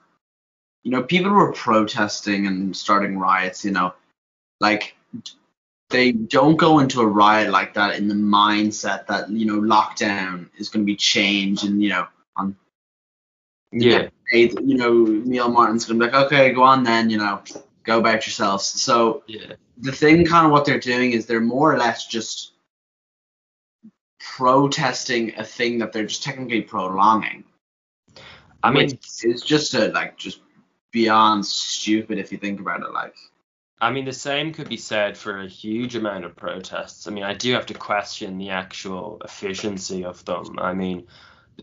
[0.82, 3.64] you know, people were protesting and starting riots.
[3.64, 3.94] You know,
[4.60, 4.96] like
[5.90, 10.48] they don't go into a riot like that in the mindset that you know lockdown
[10.58, 12.56] is going to be changed and you know on
[13.72, 14.08] Yeah.
[14.32, 17.42] You know, Neil Martin's gonna be like, okay, go on then, you know,
[17.84, 18.64] go about yourselves.
[18.64, 19.54] So Yeah.
[19.78, 22.52] the thing, kind of what they're doing is they're more or less just
[24.20, 27.44] protesting a thing that they're just technically prolonging.
[28.62, 30.40] I mean, it's just a like just
[30.90, 32.92] beyond stupid if you think about it.
[32.92, 33.14] Like,
[33.80, 37.06] I mean, the same could be said for a huge amount of protests.
[37.06, 40.58] I mean, I do have to question the actual efficiency of them.
[40.58, 41.06] I mean,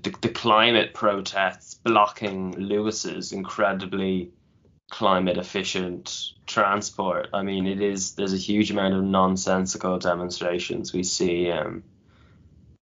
[0.01, 4.31] the, the climate protests blocking Luas's incredibly
[4.89, 7.29] climate efficient transport.
[7.33, 11.83] I mean, it is there's a huge amount of nonsensical demonstrations we see, um,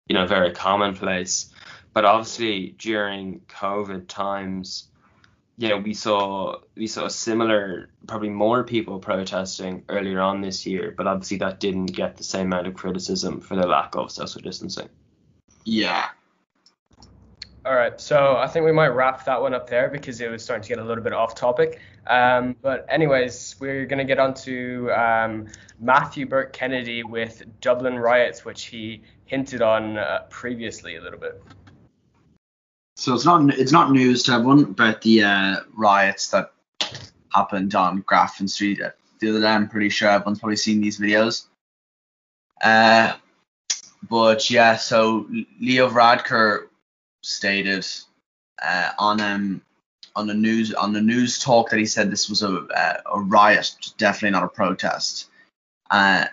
[0.07, 1.53] you know, very commonplace.
[1.93, 4.89] But obviously during COVID times,
[5.57, 10.93] you know, we saw we saw similar, probably more people protesting earlier on this year,
[10.95, 14.41] but obviously that didn't get the same amount of criticism for the lack of social
[14.41, 14.89] distancing.
[15.65, 16.09] yeah,
[17.69, 20.43] All right, so I think we might wrap that one up there because it was
[20.43, 21.79] starting to get a little bit off topic.
[22.07, 25.45] Um, but anyways, we're gonna get on to um,
[25.79, 31.43] Matthew Burke Kennedy with Dublin riots, which he hinted on uh, previously a little bit.
[32.95, 36.51] so it's not it's not news to everyone about the uh, riots that
[37.35, 38.81] happened on Grafton Street
[39.19, 39.47] the other day.
[39.47, 41.45] I'm pretty sure everyone's probably seen these videos.
[42.63, 43.13] Uh,
[44.09, 45.27] but yeah, so
[45.59, 46.68] Leo Varadkar
[47.21, 47.85] stated
[48.61, 49.61] uh, on um
[50.15, 53.75] on the news on the Newstalk that he said this was a a, a riot,
[53.97, 55.29] definitely not a protest.
[55.89, 56.25] Uh,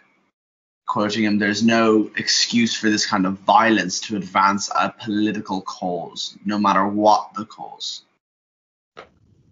[0.87, 6.37] quoting him, "There's no excuse for this kind of violence to advance a political cause,
[6.44, 8.03] no matter what the cause."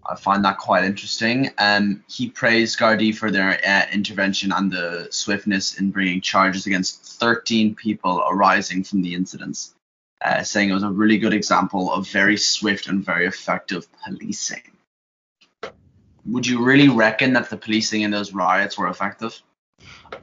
[0.06, 1.50] I find that quite interesting.
[1.56, 7.02] Um, he praised Gardaí for their uh, intervention and the swiftness in bringing charges against
[7.18, 9.73] 13 people arising from the incidents,
[10.24, 14.62] uh, saying it was a really good example of very swift and very effective policing.
[16.26, 19.40] Would you really reckon that the policing in those riots were effective?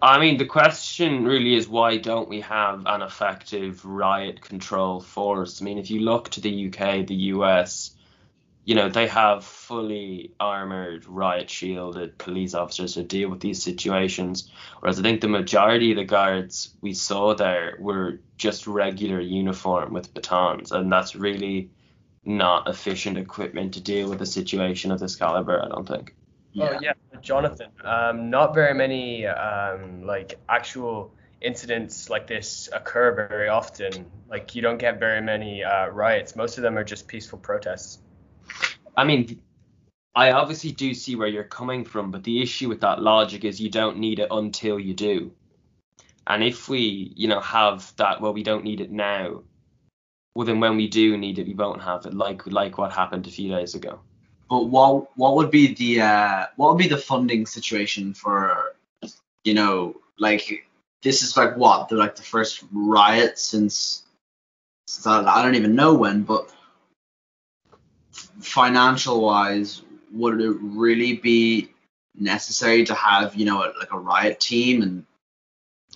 [0.01, 5.61] I mean, the question really is why don't we have an effective riot control force?
[5.61, 7.91] I mean, if you look to the UK, the US,
[8.71, 14.49] you know, they have fully armored, riot shielded police officers to deal with these situations.
[14.79, 19.91] Whereas I think the majority of the guards we saw there were just regular uniform
[19.91, 21.69] with batons, and that's really
[22.23, 26.15] not efficient equipment to deal with a situation of this caliber, I don't think.
[26.57, 27.71] Oh yeah, Jonathan.
[27.83, 34.05] Um, not very many um, like actual incidents like this occur very often.
[34.29, 36.37] Like you don't get very many uh, riots.
[36.37, 37.99] Most of them are just peaceful protests.
[38.95, 39.41] I mean,
[40.15, 43.61] I obviously do see where you're coming from, but the issue with that logic is
[43.61, 45.31] you don't need it until you do.
[46.27, 49.43] And if we, you know, have that, well, we don't need it now.
[50.35, 53.27] Well, then when we do need it, we won't have it, like like what happened
[53.27, 53.99] a few days ago.
[54.49, 58.75] But what what would be the uh, what would be the funding situation for
[59.43, 60.65] you know like
[61.01, 64.03] this is like what the like the first riot since,
[64.87, 66.53] since I, I don't even know when, but
[68.41, 71.71] financial wise, would it really be
[72.15, 75.05] necessary to have you know a, like a riot team and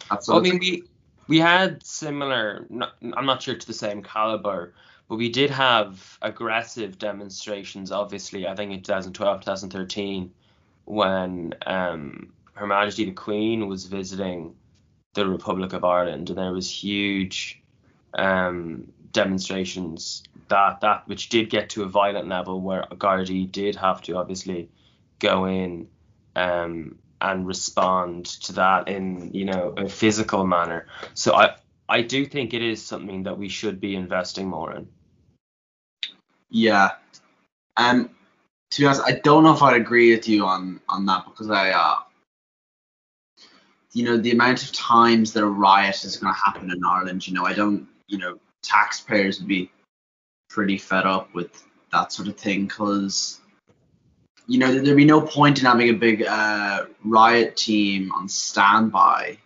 [0.10, 0.84] I mean, we
[1.28, 2.66] we had similar.
[2.70, 4.74] Not, I'm not sure to the same caliber,
[5.10, 7.92] but we did have aggressive demonstrations.
[7.92, 10.32] Obviously, I think in 2012, 2013,
[10.86, 14.56] when um, Her Majesty the Queen was visiting
[15.14, 17.62] the Republic of Ireland, and there was huge
[18.14, 24.02] um, demonstrations that that which did get to a violent level where Gardaí did have
[24.04, 24.70] to obviously
[25.20, 25.88] go in
[26.36, 30.88] um, and respond to that in you know a physical manner.
[31.14, 31.56] So I
[31.88, 34.88] I do think it is something that we should be investing more in.
[36.50, 36.92] Yeah.
[37.78, 38.10] Um
[38.72, 41.50] to be honest, I don't know if I'd agree with you on on that because
[41.50, 41.96] I uh
[43.94, 47.34] you know, the amount of times that a riot is gonna happen in Ireland, you
[47.34, 49.72] know, I don't you know, taxpayers would be
[50.50, 53.40] pretty fed up with that sort of thing because
[54.48, 59.38] you know, there'd be no point in having a big uh, riot team on standby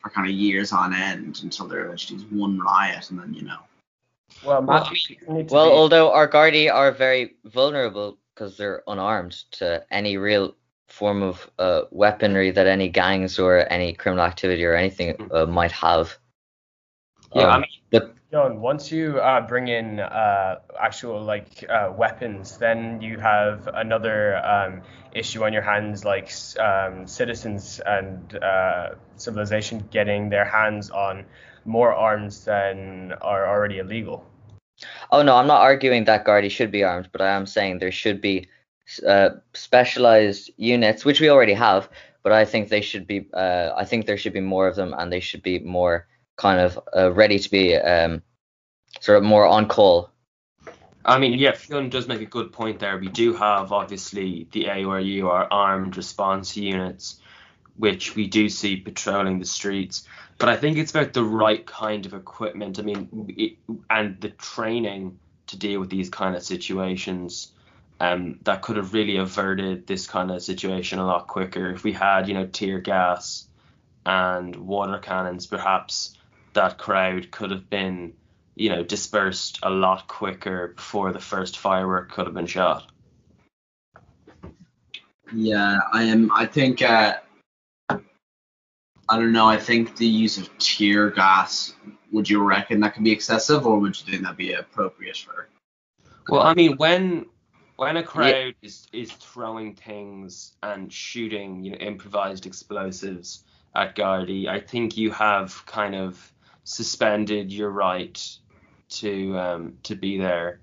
[0.00, 3.42] for kind of years on end until there eventually is one riot, and then you
[3.42, 3.58] know.
[4.44, 8.18] Well, Well, I Matthew, you need to Well, be- although our Gardaí are very vulnerable
[8.34, 10.54] because they're unarmed to any real
[10.88, 15.72] form of uh, weaponry that any gangs or any criminal activity or anything uh, might
[15.72, 16.18] have.
[17.34, 21.92] Yeah, I Um, mean, but John, once you uh, bring in uh, actual like uh,
[21.96, 24.82] weapons, then you have another um,
[25.12, 31.24] issue on your hands, like um, citizens and uh, civilization getting their hands on
[31.64, 34.24] more arms than are already illegal.
[35.10, 37.92] Oh no, I'm not arguing that Gardaí should be armed, but I am saying there
[37.92, 38.48] should be
[39.06, 41.88] uh, specialized units, which we already have.
[42.22, 43.28] But I think they should be.
[43.32, 46.06] Uh, I think there should be more of them, and they should be more
[46.36, 48.22] kind of uh, ready to be um,
[49.00, 50.10] sort of more on call.
[51.04, 52.96] I mean, yeah, Fionn does make a good point there.
[52.96, 57.20] We do have obviously the ARU, our armed response units,
[57.76, 60.08] which we do see patrolling the streets.
[60.38, 62.78] But I think it's about the right kind of equipment.
[62.78, 63.56] I mean, it,
[63.90, 65.18] and the training
[65.48, 67.50] to deal with these kind of situations.
[68.00, 71.92] Um, that could have really averted this kind of situation a lot quicker if we
[71.92, 73.46] had, you know, tear gas
[74.04, 75.46] and water cannons.
[75.46, 76.16] Perhaps
[76.54, 78.14] that crowd could have been,
[78.54, 82.90] you know, dispersed a lot quicker before the first firework could have been shot.
[85.32, 86.30] Yeah, I am.
[86.32, 87.16] I think uh,
[89.08, 89.46] I don't know.
[89.46, 91.74] I think the use of tear gas.
[92.12, 95.48] Would you reckon that could be excessive, or would you think that'd be appropriate for?
[96.28, 97.26] Well, I mean, when
[97.76, 98.52] when a crowd yeah.
[98.62, 103.44] is is throwing things and shooting, you know, improvised explosives
[103.74, 106.32] at Gardaí, I think you have kind of
[106.64, 108.20] suspended your right
[108.88, 110.60] to um, to be there.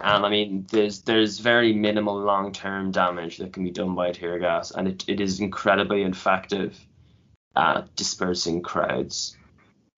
[0.00, 4.10] And I mean, there's there's very minimal long term damage that can be done by
[4.10, 6.78] tear gas, and it, it is incredibly effective
[7.54, 9.36] at dispersing crowds.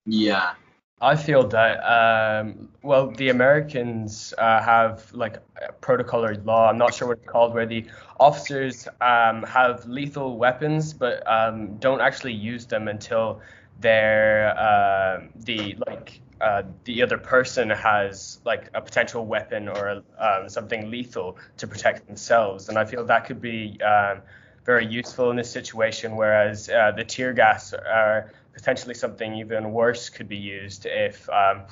[0.04, 0.52] Yeah.
[0.98, 6.70] I feel that um, well, the Americans uh, have like a protocol or law.
[6.70, 7.84] I'm not sure what it's called, where the
[8.18, 13.42] officers um, have lethal weapons, but um, don't actually use them until
[13.80, 20.48] they're uh, the like uh, the other person has like a potential weapon or um,
[20.48, 22.68] something lethal to protect themselves.
[22.68, 24.20] And I feel that could be um,
[24.64, 30.08] very useful in this situation, whereas uh, the tear gas are potentially something even worse
[30.08, 31.62] could be used if um,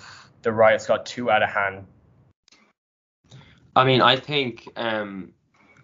[0.42, 1.86] the riots got too out of hand.
[3.76, 5.32] I mean, I think um,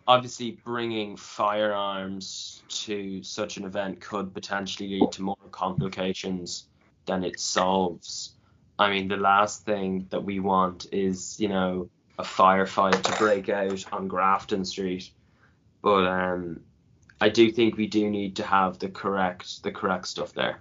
[0.07, 6.67] obviously bringing firearms to such an event could potentially lead to more complications
[7.07, 8.35] than it solves.
[8.79, 13.49] I mean, the last thing that we want is, you know, a firefight to break
[13.49, 15.11] out on Grafton Street.
[15.83, 16.61] But um,
[17.21, 20.61] I do think we do need to have the correct the correct stuff there.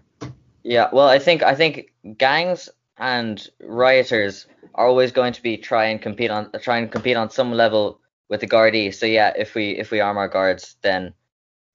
[0.64, 5.86] Yeah, well, I think I think gangs and rioters are always going to be try
[5.86, 8.94] and compete on try and compete on some level with the Gardaí.
[8.94, 11.14] So yeah, if we if we arm our guards, then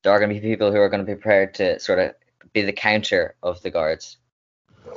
[0.02, 2.14] there are going to be people who are going to be prepared to sort of
[2.52, 4.16] be the counter of the guards.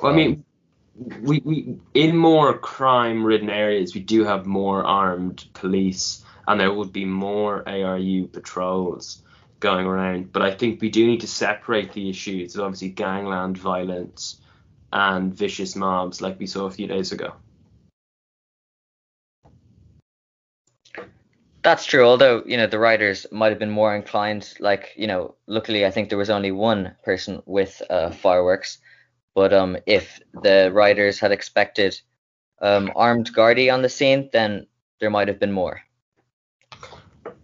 [0.02, 0.44] Well, I mean,
[1.22, 6.94] we, we in more crime-ridden areas, we do have more armed police, and there would
[6.94, 9.24] be more ARU patrols
[9.60, 10.32] going around.
[10.32, 14.40] But I think we do need to separate the issues of obviously gangland violence
[14.94, 17.34] and vicious mobs like we saw a few days ago.
[21.68, 22.06] That's true.
[22.06, 25.92] Although you know the riders might have been more inclined, like you know, luckily I
[25.92, 28.78] think there was only one person with uh, fireworks.
[29.36, 32.00] But um, if the riders had expected
[32.62, 34.68] um, armed Gardaí on the scene, then
[35.02, 35.82] there might have been more.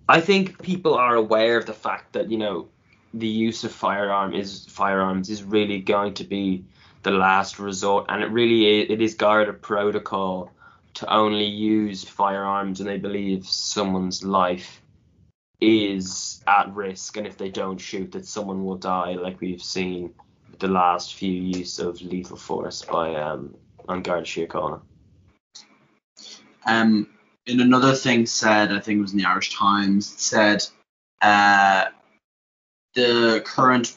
[0.07, 2.69] I think people are aware of the fact that you know
[3.13, 6.63] the use of firearm is firearms is really going to be
[7.01, 10.49] the last resort, and it really is, it is Garda protocol
[10.95, 14.81] to only use firearms when they believe someone's life
[15.59, 20.13] is at risk, and if they don't shoot, that someone will die, like we've seen
[20.59, 23.55] the last few use of lethal force by um,
[23.89, 24.81] An Garda Síochána.
[26.65, 27.07] Um,
[27.45, 30.65] in another thing said, I think it was in the Irish Times, said
[31.21, 31.85] uh,
[32.93, 33.95] the current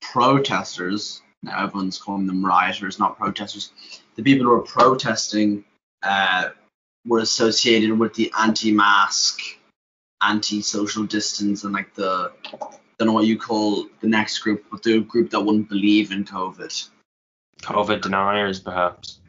[0.00, 3.72] protesters, now everyone's calling them rioters, not protesters,
[4.16, 5.64] the people who are protesting
[6.02, 6.50] uh,
[7.06, 9.40] were associated with the anti-mask,
[10.22, 12.56] anti-social distance, and like the I
[12.98, 16.24] don't know what you call the next group, but the group that wouldn't believe in
[16.24, 16.88] COVID.
[17.62, 19.20] COVID deniers, perhaps.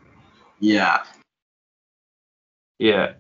[0.59, 1.03] Yeah.
[2.79, 3.13] Yeah.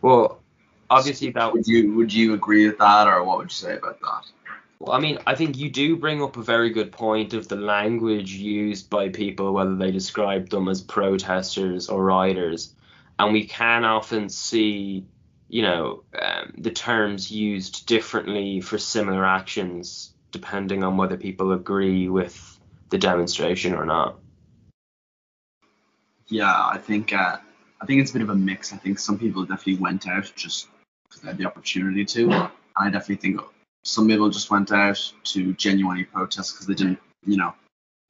[0.00, 0.42] Well,
[0.90, 4.00] obviously that would you would you agree with that, or what would you say about
[4.00, 4.43] that?
[4.78, 7.56] Well, I mean, I think you do bring up a very good point of the
[7.56, 12.74] language used by people, whether they describe them as protesters or riders,
[13.18, 15.06] and we can often see,
[15.48, 22.08] you know, um, the terms used differently for similar actions depending on whether people agree
[22.08, 22.58] with
[22.90, 24.18] the demonstration or not.
[26.26, 27.36] Yeah, I think uh,
[27.80, 28.72] I think it's a bit of a mix.
[28.72, 30.66] I think some people definitely went out just
[31.04, 32.50] because they had the opportunity to.
[32.76, 33.40] I definitely think
[33.84, 37.54] some people just went out to genuinely protest because they didn't, you know,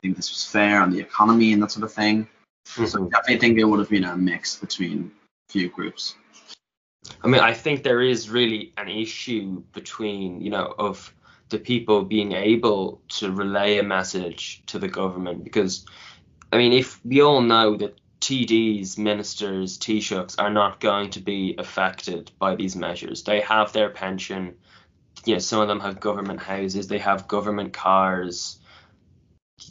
[0.03, 2.29] think this was fair on the economy and that sort of thing.
[2.65, 5.11] So I definitely think it would have been a mix between
[5.49, 6.15] a few groups.
[7.23, 11.13] I mean, I think there is really an issue between, you know, of
[11.51, 15.85] the people being able to relay a message to the government because,
[16.53, 21.55] I mean, if we all know that TDs, ministers, Taoiseachs are not going to be
[21.59, 23.23] affected by these measures.
[23.23, 24.55] They have their pension.
[25.27, 26.89] Know, some of them have government houses.
[26.89, 28.59] They have government cars.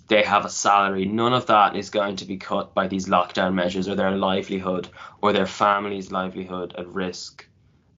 [0.08, 1.06] They have a salary.
[1.06, 4.90] None of that is going to be cut by these lockdown measures or their livelihood
[5.22, 7.48] or their family's livelihood at risk.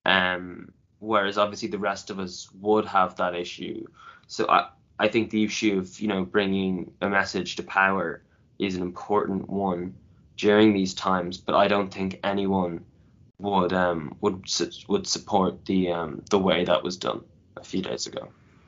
[0.06, 3.86] Um, whereas obviously the rest of us would have that issue.
[4.28, 8.24] So I, I think the issue of you know bringing a message to power
[8.60, 9.96] is an important one
[10.38, 12.86] during these times, but I don't think anyone
[13.40, 14.46] would um would
[14.88, 17.24] would support the um the way that was done
[17.58, 18.28] a few days ago.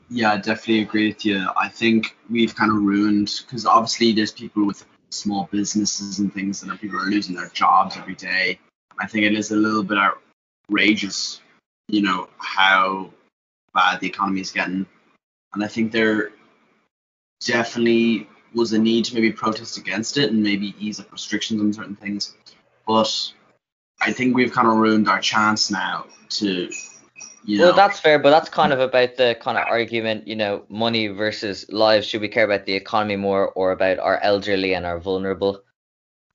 [0.10, 1.48] Yeah, I definitely agree with you.
[1.58, 6.64] I think we've kind of ruined because obviously there's people with small businesses and things,
[6.64, 8.60] and people are losing their jobs every day.
[9.00, 11.42] I think it is a little bit outrageous,
[11.88, 13.12] you know, how
[13.74, 14.86] bad the economy is getting,
[15.54, 16.32] and I think there
[17.46, 21.74] definitely was a need to maybe protest against it and maybe ease up restrictions on
[21.74, 22.36] certain things.
[22.88, 23.34] But
[24.02, 26.70] I think we've kind of ruined our chance now to,
[27.48, 27.68] you know.
[27.68, 31.08] Well, that's fair, but that's kind of about the kind of argument, you know, money
[31.08, 32.06] versus lives.
[32.06, 35.64] Should we care about the economy more or about our elderly and our vulnerable?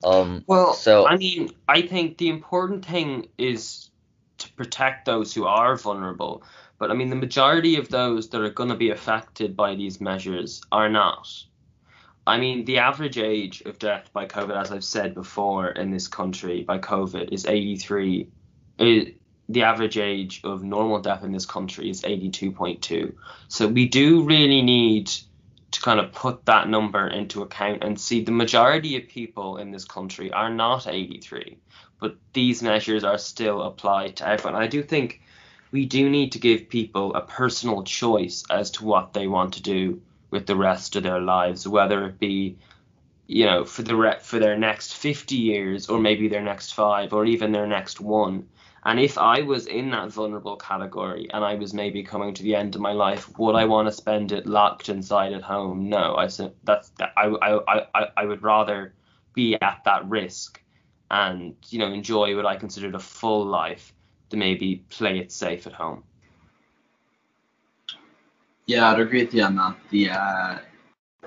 [0.03, 3.91] Um, well, so I mean, I think the important thing is
[4.39, 6.43] to protect those who are vulnerable.
[6.79, 10.01] But I mean, the majority of those that are going to be affected by these
[10.01, 11.29] measures are not.
[12.27, 16.09] I mean, the average age of death by COVID, as I've said before, in this
[16.09, 18.29] country by COVID is 83.
[18.79, 19.22] It,
[19.53, 23.15] the average age of normal death in this country is 82.2.
[23.49, 25.11] So we do really need
[25.73, 29.71] to kind of put that number into account and see the majority of people in
[29.71, 31.57] this country are not 83,
[31.99, 34.61] but these measures are still applied to everyone.
[34.61, 35.23] I do think
[35.71, 39.63] we do need to give people a personal choice as to what they want to
[39.63, 42.59] do with the rest of their lives, whether it be
[43.27, 47.13] you know for the re- for their next 50 years or maybe their next 5
[47.13, 48.47] or even their next 1
[48.85, 52.57] and if I was in that vulnerable category and I was maybe coming to the
[52.57, 55.89] end of my life, would I want to spend it locked inside at home?
[55.89, 58.95] No, I said that's that I, I, I, I would rather
[59.35, 60.61] be at that risk
[61.11, 63.95] and you know enjoy what I considered a full life
[64.31, 66.03] to maybe play it safe at home.
[68.67, 69.77] Yeah, I'd agree with you on that.
[69.91, 70.59] The uh,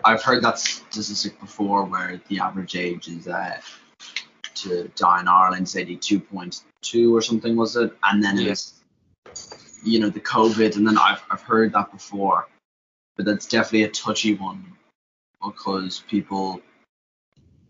[0.03, 3.61] I've heard that statistic before where the average age is uh,
[4.55, 5.75] to die in Ireland is
[6.93, 7.91] 82.2 or something, was it?
[8.03, 8.73] And then it's,
[9.83, 12.47] you know, the COVID, and then I've, I've heard that before,
[13.17, 14.65] but that's definitely a touchy one
[15.43, 16.61] because people,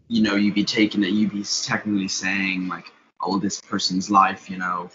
[0.08, 2.86] you know, you'd be taking it, you'd be technically saying, like,
[3.22, 4.90] oh, this person's life, you know,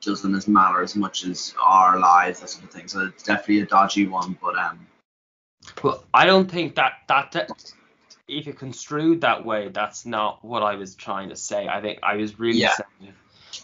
[0.00, 2.88] doesn't as matter as much as our lives, that sort of thing.
[2.88, 4.86] So it's definitely a dodgy one, but um.
[5.82, 7.72] Well, I don't think that that, that
[8.28, 11.66] if you construed that way, that's not what I was trying to say.
[11.66, 12.74] I think I was really Yeah.
[12.74, 13.14] saying,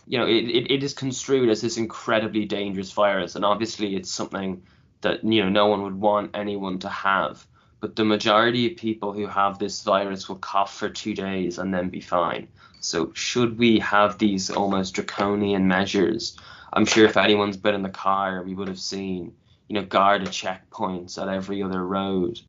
[0.07, 4.11] you know, it, it, it is construed as this incredibly dangerous virus, and obviously it's
[4.11, 4.62] something
[5.03, 7.47] that you know no one would want anyone to have.
[7.81, 11.73] But the majority of people who have this virus will cough for two days and
[11.73, 12.49] then be fine.
[12.81, 16.37] So should we have these almost draconian measures?
[16.73, 19.35] I'm sure if anyone's been in the car, we would have seen,
[19.69, 22.41] you know, guarded checkpoints at every other road.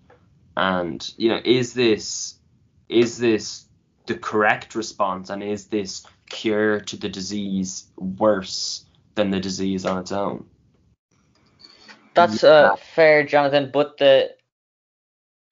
[0.57, 2.35] And you know, is this
[2.89, 3.65] is this
[4.05, 8.85] the correct response, and is this cure to the disease worse
[9.15, 10.45] than the disease on its own?
[12.13, 13.71] That's uh, fair, Jonathan.
[13.73, 14.35] But the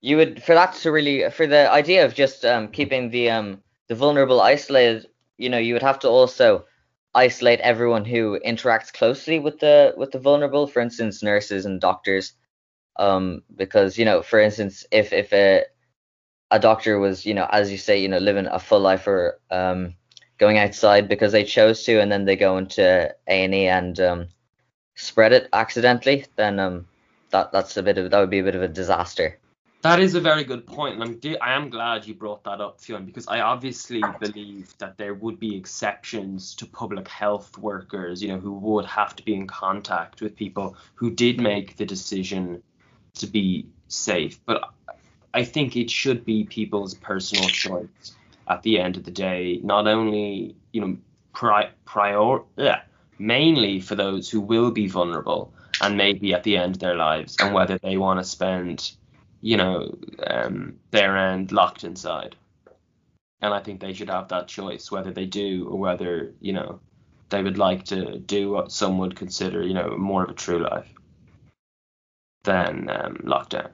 [0.00, 3.62] you would for that to really for the idea of just um, keeping the um,
[3.88, 6.64] the vulnerable isolated, you know, you would have to also
[7.14, 10.66] isolate everyone who interacts closely with the with the vulnerable.
[10.66, 12.32] For instance, nurses and doctors,
[12.96, 15.64] um, because you know, for instance, if if a
[16.50, 19.40] a doctor was, you know, as you say, you know, living a full life or
[19.50, 19.94] um,
[20.38, 22.82] going outside because they chose to, and then they go into
[23.26, 24.28] A and E and um,
[24.94, 26.86] spread it accidentally, then um,
[27.30, 29.38] that that's a bit of that would be a bit of a disaster.
[29.82, 32.80] That is a very good point, and I'm I am glad you brought that up,
[32.80, 38.28] Fionn, because I obviously believe that there would be exceptions to public health workers, you
[38.28, 42.62] know, who would have to be in contact with people who did make the decision
[43.14, 44.40] to be safe.
[44.46, 44.62] But
[45.34, 48.14] I think it should be people's personal choice
[48.48, 50.96] at the end of the day, not only, you know,
[51.32, 52.82] pri- prior, yeah,
[53.18, 57.36] mainly for those who will be vulnerable and maybe at the end of their lives,
[57.40, 58.92] and whether they want to spend
[59.40, 59.94] you know,
[60.26, 62.34] um, their end locked inside.
[63.42, 66.80] and I think they should have that choice whether they do or whether you know
[67.28, 70.60] they would like to do what some would consider you know more of a true
[70.62, 70.88] life
[72.44, 73.70] than um, lockdown.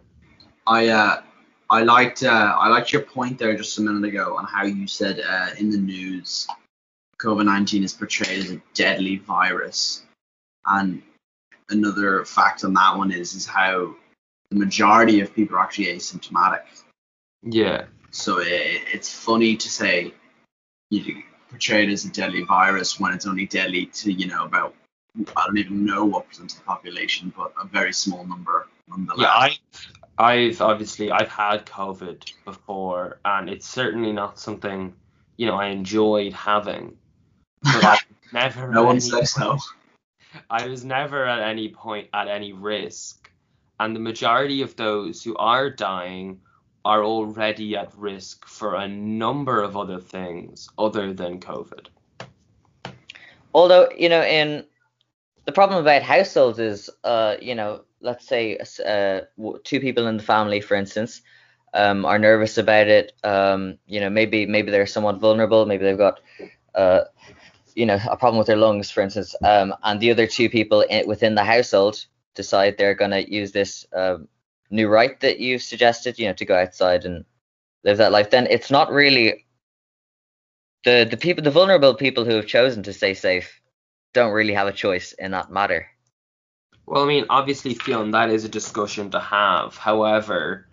[0.66, 1.22] I uh,
[1.68, 4.86] I liked uh, I liked your point there just a minute ago on how you
[4.86, 6.46] said uh, in the news
[7.20, 10.02] COVID nineteen is portrayed as a deadly virus,
[10.66, 11.02] and
[11.68, 13.94] another fact on that one is is how
[14.50, 16.62] the majority of people are actually asymptomatic.
[17.42, 17.84] Yeah.
[18.10, 20.12] So it, it's funny to say
[20.90, 24.74] you portray it as a deadly virus when it's only deadly to you know about
[25.36, 29.18] I don't even know what percent of the population, but a very small number nonetheless.
[29.20, 29.58] Yeah, I
[30.18, 34.94] I've obviously I've had COVID before, and it's certainly not something
[35.36, 36.96] you know I enjoyed having.
[37.62, 37.98] But I
[38.32, 38.68] never.
[38.70, 39.58] no one any says so.
[40.48, 43.30] I was never at any point at any risk,
[43.80, 46.40] and the majority of those who are dying
[46.84, 51.86] are already at risk for a number of other things other than COVID.
[53.52, 54.64] Although, you know, in
[55.50, 59.22] the problem about households is, uh, you know, let's say uh,
[59.64, 61.22] two people in the family, for instance,
[61.74, 63.12] um, are nervous about it.
[63.24, 65.66] Um, you know, maybe maybe they're somewhat vulnerable.
[65.66, 66.20] Maybe they've got,
[66.76, 67.00] uh,
[67.74, 69.34] you know, a problem with their lungs, for instance.
[69.42, 73.50] Um, and the other two people in, within the household decide they're going to use
[73.50, 74.28] this um,
[74.70, 77.24] new right that you suggested, you know, to go outside and
[77.82, 78.30] live that life.
[78.30, 79.46] Then it's not really
[80.84, 83.59] the the people, the vulnerable people who have chosen to stay safe,
[84.12, 85.88] don't really have a choice in that matter.
[86.86, 89.76] Well, I mean, obviously, Fionn, that is a discussion to have.
[89.76, 90.66] However,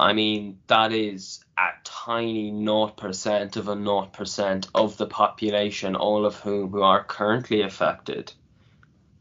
[0.00, 6.36] I mean, that is a tiny 0% of a 0% of the population, all of
[6.36, 8.32] whom who are currently affected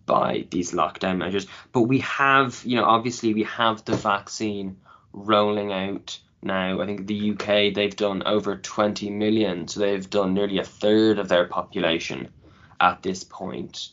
[0.06, 1.46] by these lockdown measures.
[1.72, 4.78] But we have, you know, obviously we have the vaccine
[5.14, 6.82] rolling out now.
[6.82, 11.20] I think the UK, they've done over 20 million, so they've done nearly a third
[11.20, 12.30] of their population
[12.80, 13.90] at this point.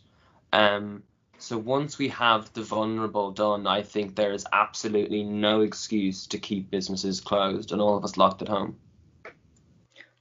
[0.53, 1.03] Um,
[1.39, 6.39] so once we have the vulnerable done, I think there is absolutely no excuse to
[6.39, 8.77] keep businesses closed and all of us locked at home.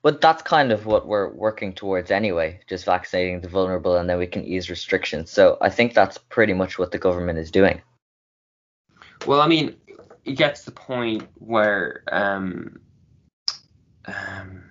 [0.01, 4.20] But that's kind of what we're working towards anyway, just vaccinating the vulnerable and then
[4.20, 5.32] we can ease restrictions.
[5.32, 7.82] So I think that's pretty much what the government is doing.
[9.26, 9.76] Well, I mean,
[10.26, 12.80] it gets to the point where, um,
[14.05, 14.70] um,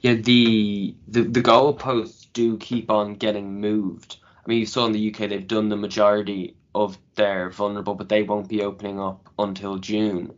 [0.00, 4.18] yeah, the the the goalposts do keep on getting moved.
[4.44, 8.10] I mean, you saw in the UK they've done the majority of their vulnerable, but
[8.10, 10.34] they won't be opening up until June.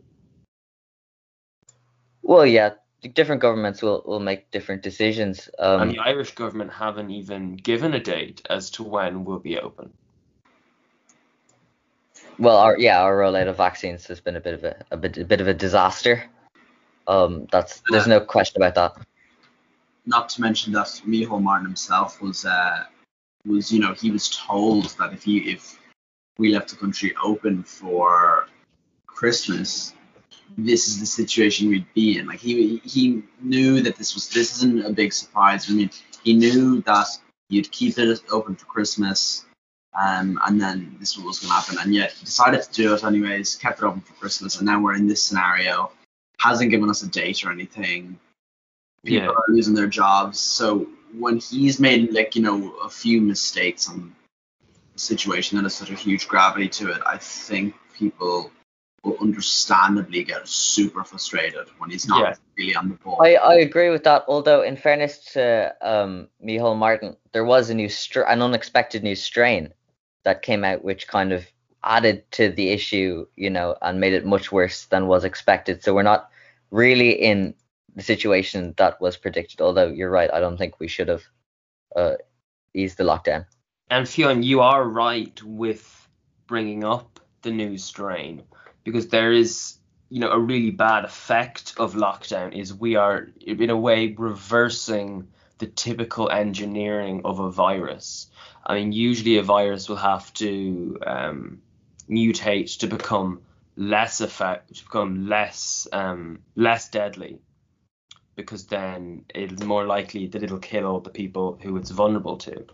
[2.21, 2.75] Well, yeah,
[3.13, 5.49] different governments will, will make different decisions.
[5.59, 9.59] Um, and the Irish government haven't even given a date as to when we'll be
[9.59, 9.91] open.
[12.39, 15.17] well, our yeah, our rollout of vaccines has been a bit of a, a bit
[15.17, 16.23] a bit of a disaster.
[17.07, 19.07] Um, that's there's no question about that.
[20.07, 22.85] Not to mention that Micheál Martin himself was uh,
[23.45, 25.77] was you know he was told that if he if
[26.39, 28.47] we left the country open for
[29.05, 29.93] Christmas,
[30.57, 32.25] this is the situation we'd be in.
[32.25, 35.69] Like he he knew that this was this isn't a big surprise.
[35.69, 35.91] I mean,
[36.23, 37.07] he knew that
[37.49, 39.45] you'd keep it open for Christmas,
[39.99, 41.77] um, and then this was going to happen.
[41.81, 44.79] And yet he decided to do it anyways, kept it open for Christmas, and now
[44.81, 45.91] we're in this scenario.
[46.39, 48.17] Hasn't given us a date or anything.
[49.03, 49.31] People Yeah.
[49.31, 50.39] are losing their jobs.
[50.39, 50.87] So
[51.17, 54.15] when he's made like you know a few mistakes on
[54.95, 58.51] a situation that has such a huge gravity to it, I think people
[59.03, 62.35] will understandably get super frustrated when he's not Yeah.
[62.57, 63.21] really on the ball.
[63.21, 64.25] I, I agree with that.
[64.27, 69.15] Although, in fairness to um, Micheál Martin, there was a new str- an unexpected new
[69.15, 69.73] strain
[70.23, 71.45] that came out, which kind of
[71.83, 75.83] added to the issue, you know, and made it much worse than was expected.
[75.83, 76.29] So we're not
[76.71, 77.53] really in
[77.97, 79.59] the situation that was predicted.
[79.59, 81.23] Although you're right, I don't think we should have
[81.95, 82.13] uh,
[82.73, 83.47] eased the lockdown.
[83.89, 86.07] And Fionn, you are right with
[86.45, 88.43] bringing up the new strain
[88.83, 89.77] because there is,
[90.09, 95.27] you know, a really bad effect of lockdown is we are in a way reversing
[95.57, 98.27] the typical engineering of a virus.
[98.63, 101.61] I mean, usually a virus will have to um,
[102.07, 103.41] mutate to become
[103.75, 107.39] less effect, to become less um, less deadly,
[108.37, 112.65] because then it's more likely that it'll kill all the people who it's vulnerable to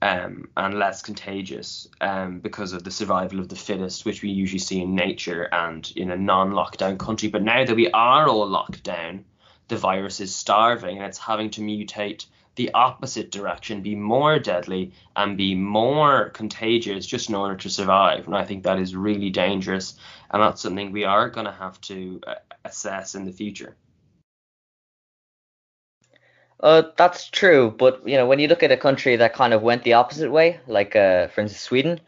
[0.00, 4.60] um, and less contagious um, because of the survival of the fittest, which we usually
[4.60, 7.28] see in nature and in a non-lockdown country.
[7.28, 9.24] But now that we are all locked down,
[9.68, 14.92] the virus is starving and it's having to mutate the opposite direction, be more deadly
[15.16, 18.26] and be more contagious just in order to survive.
[18.26, 19.98] And I think that is really dangerous,
[20.30, 22.34] and that's something we are going to have to uh,
[22.64, 23.76] assess in the future.
[26.60, 29.62] Uh, that's true, but you know, when you look at a country that kind of
[29.62, 32.00] went the opposite way, like uh, for instance Sweden,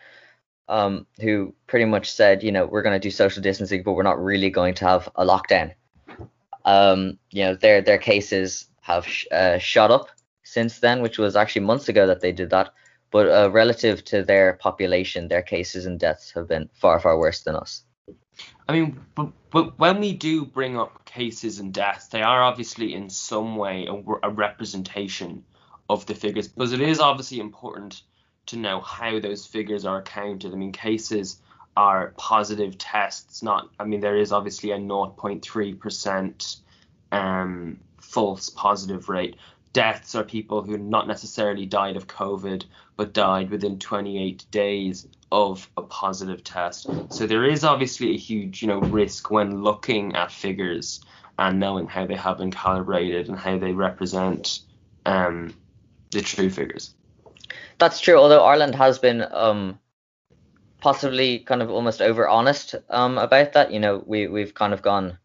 [0.68, 4.02] um, who pretty much said, you know, we're going to do social distancing, but we're
[4.02, 5.74] not really going to have a lockdown.
[6.64, 10.08] Um, you know, their their cases have sh- uh, shot up
[10.44, 12.72] since then, which was actually months ago that they did that.
[13.10, 17.42] But uh, relative to their population, their cases and deaths have been far far worse
[17.42, 17.82] than us.
[18.68, 22.94] I mean, but, but when we do bring up cases and deaths, they are obviously
[22.94, 25.44] in some way a, a representation
[25.88, 28.02] of the figures because it is obviously important
[28.46, 30.52] to know how those figures are counted.
[30.52, 31.40] I mean, cases
[31.76, 36.56] are positive tests, not, I mean, there is obviously a 0.3%
[37.12, 39.36] um, false positive rate.
[39.72, 42.64] Deaths are people who not necessarily died of COVID,
[42.98, 46.88] but died within 28 days of a positive test.
[47.10, 51.00] So there is obviously a huge, you know, risk when looking at figures
[51.38, 54.62] and knowing how they have been calibrated and how they represent
[55.06, 55.54] um,
[56.10, 56.92] the true figures.
[57.78, 58.16] That's true.
[58.16, 59.78] Although Ireland has been um,
[60.80, 63.72] possibly kind of almost over honest um, about that.
[63.72, 65.18] You know, we we've kind of gone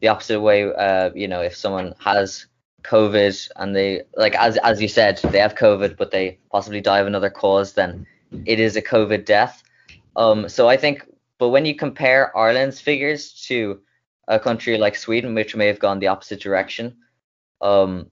[0.00, 0.72] the opposite way.
[0.72, 2.46] Uh, you know, if someone has
[2.82, 7.00] COVID and they like as as you said, they have COVID, but they possibly die
[7.00, 8.06] of another cause, then
[8.46, 9.62] it is a COVID death.
[10.16, 11.06] Um, so I think,
[11.38, 13.80] but when you compare Ireland's figures to
[14.28, 16.96] a country like Sweden, which may have gone the opposite direction,
[17.60, 18.10] um,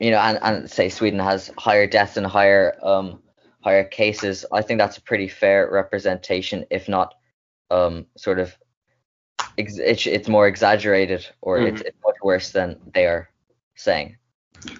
[0.00, 3.22] you know, and, and say Sweden has higher deaths and higher um,
[3.62, 7.14] higher cases, I think that's a pretty fair representation, if not
[7.70, 8.56] um, sort of
[9.56, 11.74] it's, it's more exaggerated or mm-hmm.
[11.76, 13.28] it's, it's much worse than they are
[13.74, 14.16] saying.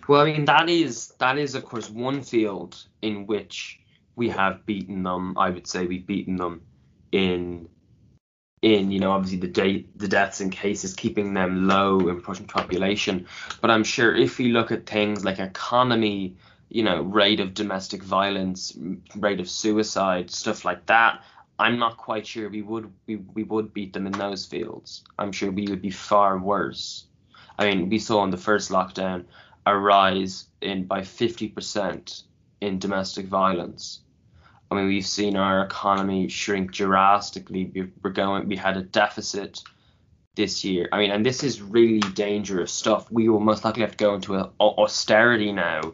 [0.08, 3.80] Well, I mean that is that is of course one field in which
[4.16, 5.36] we have beaten them.
[5.36, 6.62] I would say we've beaten them
[7.12, 7.68] in
[8.62, 12.46] in you know obviously the date the deaths and cases keeping them low in proportion
[12.46, 13.26] to population.
[13.60, 16.36] But I'm sure if we look at things like economy,
[16.70, 18.76] you know, rate of domestic violence,
[19.16, 21.22] rate of suicide, stuff like that,
[21.58, 25.04] I'm not quite sure we would we, we would beat them in those fields.
[25.18, 27.06] I'm sure we would be far worse.
[27.58, 29.26] I mean, we saw in the first lockdown
[29.66, 32.22] a rise in by 50%
[32.60, 34.00] in domestic violence.
[34.70, 37.90] I mean, we've seen our economy shrink drastically.
[38.02, 39.62] We're going, we had a deficit
[40.34, 40.88] this year.
[40.92, 43.10] I mean, and this is really dangerous stuff.
[43.10, 45.92] We will most likely have to go into a, austerity now,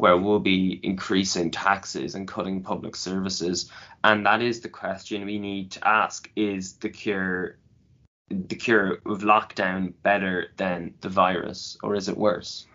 [0.00, 3.70] where we'll be increasing taxes and cutting public services.
[4.02, 7.58] And that is the question we need to ask: Is the cure,
[8.28, 12.66] the cure of lockdown, better than the virus, or is it worse?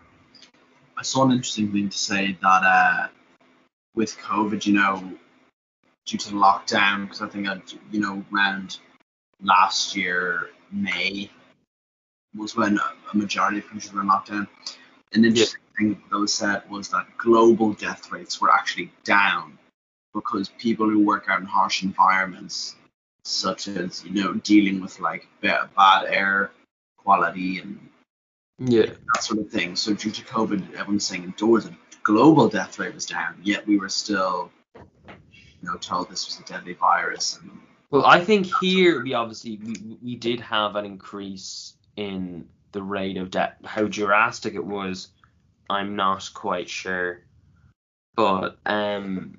[0.96, 3.08] I saw an interesting thing to say that uh,
[3.94, 5.12] with COVID, you know,
[6.06, 8.78] due to the lockdown, because I think, I'd, you know, around
[9.42, 11.30] last year, May,
[12.36, 14.46] was when a majority of countries were in lockdown.
[15.12, 15.65] An interesting yeah.
[15.78, 19.58] Thing that was said was that global death rates were actually down
[20.14, 22.76] because people who work out in harsh environments,
[23.22, 25.68] such as, you know, dealing with like bad
[26.08, 26.50] air
[26.96, 27.88] quality and
[28.58, 29.76] yeah, that sort of thing.
[29.76, 33.78] So due to COVID, everyone's saying indoors, the global death rate was down, yet we
[33.78, 37.38] were still, you know, told this was a deadly virus.
[37.40, 37.50] And
[37.90, 43.18] well, I think here we obviously we, we did have an increase in the rate
[43.18, 43.56] of death.
[43.64, 45.08] How drastic it was,
[45.68, 47.24] I'm not quite sure,
[48.14, 49.38] but um,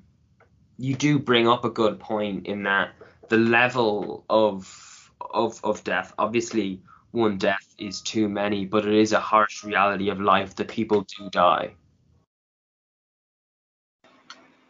[0.78, 2.90] you do bring up a good point in that
[3.28, 9.12] the level of of of death, obviously one death is too many, but it is
[9.12, 11.74] a harsh reality of life that people do die.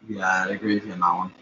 [0.09, 1.33] Yeah, I agree with you on that one.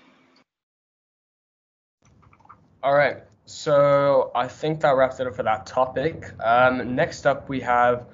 [2.83, 6.33] All right, so I think that wraps it up for that topic.
[6.41, 8.07] Um, next up, we have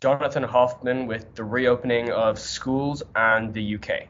[0.00, 4.06] Jonathan Hoffman with the reopening of schools and the UK.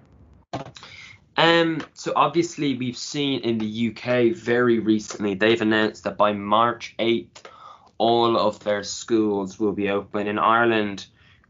[1.36, 6.94] Um, so obviously we've seen in the UK very recently they've announced that by March
[6.98, 7.44] 8th
[7.96, 10.26] all of their schools will be open.
[10.26, 11.06] In Ireland,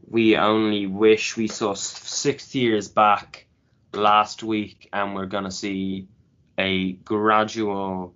[0.07, 3.45] we only wish we saw six years back
[3.93, 6.07] last week, and we're going to see
[6.57, 8.15] a gradual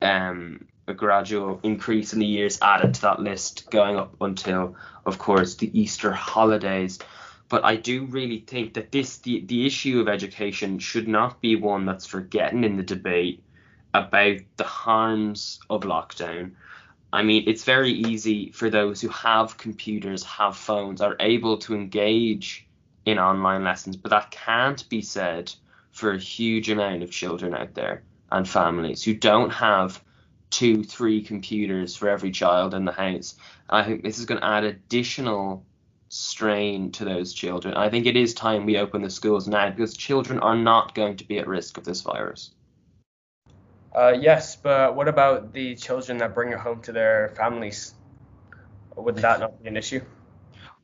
[0.00, 4.76] um, a gradual increase in the years added to that list going up until
[5.06, 6.98] of course the Easter holidays.
[7.48, 11.56] But I do really think that this the, the issue of education should not be
[11.56, 13.42] one that's forgotten in the debate
[13.92, 16.52] about the harms of lockdown.
[17.12, 21.74] I mean, it's very easy for those who have computers, have phones, are able to
[21.74, 22.66] engage
[23.04, 25.52] in online lessons, but that can't be said
[25.92, 30.02] for a huge amount of children out there and families who don't have
[30.54, 33.34] two, three computers for every child in the house.
[33.68, 35.64] I think this is going to add additional
[36.08, 37.74] strain to those children.
[37.74, 41.16] I think it is time we open the schools now because children are not going
[41.16, 42.52] to be at risk of this virus.
[43.92, 47.94] Uh, yes, but what about the children that bring it home to their families?
[48.94, 50.02] Would that not be an issue?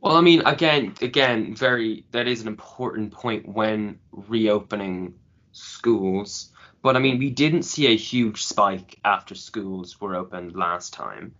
[0.01, 5.15] Well, I mean, again, again, very that is an important point when reopening
[5.53, 6.51] schools.
[6.83, 11.35] But I mean, we didn't see a huge spike after schools were opened last time.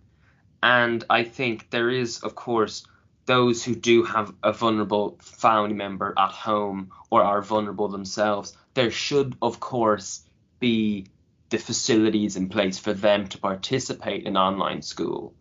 [0.61, 2.85] And I think there is, of course,
[3.25, 8.55] those who do have a vulnerable family member at home or are vulnerable themselves.
[8.73, 10.21] There should, of course,
[10.59, 11.07] be
[11.49, 15.33] the facilities in place for them to participate in online school.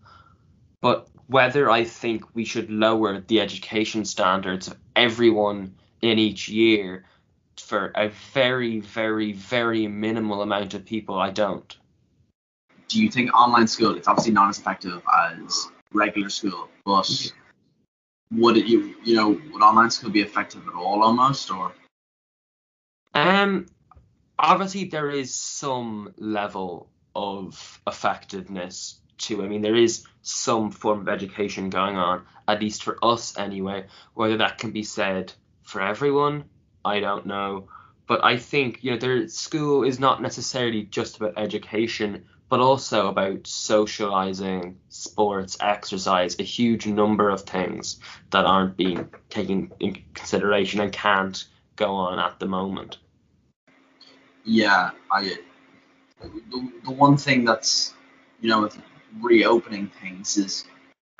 [0.80, 7.04] But whether I think we should lower the education standards of everyone in each year
[7.70, 11.76] for a very, very, very minimal amount of people, I don't.
[12.88, 17.08] Do you think online school it's obviously not as effective as regular school, but
[18.32, 21.72] would it you you know would online school be effective at all almost or?
[23.14, 23.66] Um,
[24.36, 29.44] obviously there is some level of effectiveness to.
[29.44, 33.86] I mean, there is some form of education going on, at least for us anyway.
[34.14, 36.46] Whether that can be said for everyone,
[36.84, 37.68] I don't know.
[38.06, 43.08] But I think you know, their school is not necessarily just about education, but also
[43.08, 48.00] about socializing, sports, exercise, a huge number of things
[48.30, 51.44] that aren't being taken in consideration and can't
[51.76, 52.98] go on at the moment.
[54.44, 55.36] Yeah, I
[56.20, 57.94] the, the one thing that's
[58.40, 58.78] you know with
[59.20, 60.64] reopening things is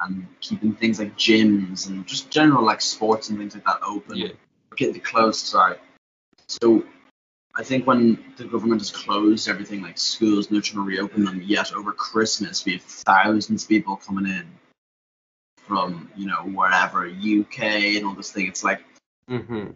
[0.00, 4.16] and keeping things like gyms and just general like sports and things like that open.
[4.16, 4.28] Yeah.
[4.81, 5.76] Getting closed, sorry.
[6.49, 6.85] So
[7.55, 11.43] I think when the government has closed everything, like schools, not trying to reopen them
[11.45, 14.47] yet over Christmas, we have thousands of people coming in
[15.59, 17.61] from you know wherever UK
[17.97, 18.47] and all this thing.
[18.47, 18.81] It's like
[19.28, 19.66] hmm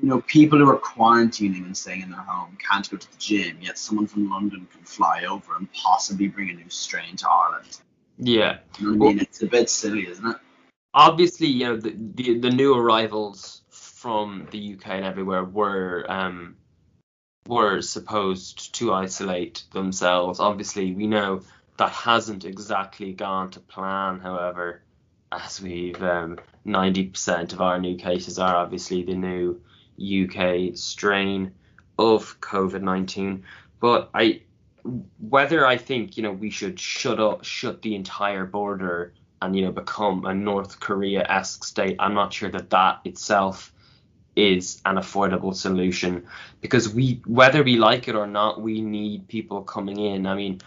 [0.00, 3.18] you know people who are quarantining and staying in their home can't go to the
[3.18, 7.28] gym, yet someone from London can fly over and possibly bring a new strain to
[7.28, 7.78] Ireland.
[8.16, 8.60] Yeah.
[8.78, 9.20] You know what I mean?
[9.20, 10.36] It's a bit silly, isn't it?
[10.94, 13.59] obviously, you know, the, the the new arrivals
[14.00, 16.56] from the UK and everywhere were um
[17.46, 20.40] were supposed to isolate themselves.
[20.40, 21.42] Obviously, we know
[21.76, 24.18] that hasn't exactly gone to plan.
[24.20, 24.82] However,
[25.30, 29.60] as we've um, 90% of our new cases are obviously the new
[30.00, 31.52] UK strain
[31.98, 33.42] of COVID-19.
[33.80, 34.42] But I,
[35.18, 39.66] whether I think you know we should shut up, shut the entire border and you
[39.66, 43.74] know become a North Korea-esque state, I'm not sure that that itself
[44.36, 46.26] is an affordable solution.
[46.60, 50.26] Because we whether we like it or not we need people coming in.
[50.26, 50.60] I mean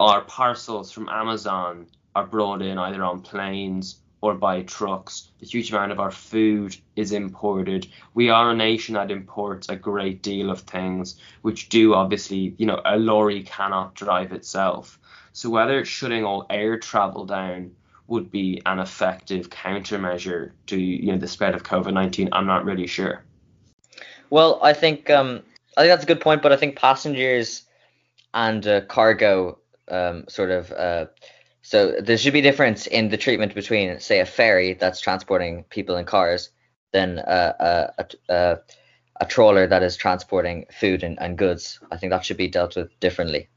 [0.00, 5.30] our parcels from amazon are brought in either on planes or by trucks.
[5.38, 7.86] The huge amount of our food is imported.
[8.14, 12.66] We are a nation that imports a great deal of things which do obviously you
[12.66, 14.98] know a lorry cannot drive itself.
[15.32, 17.72] So whether it's shutting all air travel down
[18.08, 22.30] would be an effective countermeasure to you know the spread of COVID-19.
[22.32, 23.24] I'm not really sure.
[24.30, 25.42] Well, I think um,
[25.76, 27.64] I think that's a good point, but I think passengers
[28.34, 31.06] and uh, cargo um, sort of uh,
[31.68, 35.64] so there should be a difference in the treatment between, say, a ferry that's transporting
[35.64, 36.48] people in cars
[36.92, 38.58] than uh, a, a,
[39.20, 41.78] a trawler that is transporting food and, and goods.
[41.92, 43.50] I think that should be dealt with differently.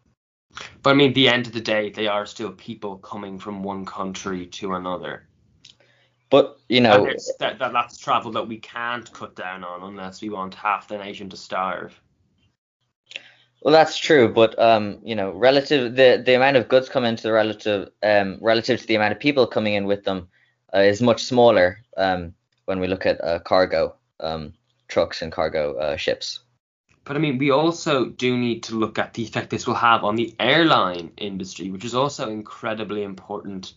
[0.84, 3.64] But I mean, at the end of the day, they are still people coming from
[3.64, 5.28] one country to another.
[6.30, 7.06] But you know,
[7.40, 10.98] that, that that's travel that we can't cut down on unless we want half the
[10.98, 12.00] nation to starve.
[13.62, 14.34] well, that's true.
[14.34, 18.38] But um, you know, relative the the amount of goods coming into the relative um
[18.42, 20.28] relative to the amount of people coming in with them
[20.74, 22.34] uh, is much smaller um
[22.66, 24.54] when we look at uh, cargo um
[24.88, 26.40] trucks and cargo uh, ships.
[27.04, 30.04] But I mean, we also do need to look at the effect this will have
[30.04, 33.74] on the airline industry, which is also incredibly important,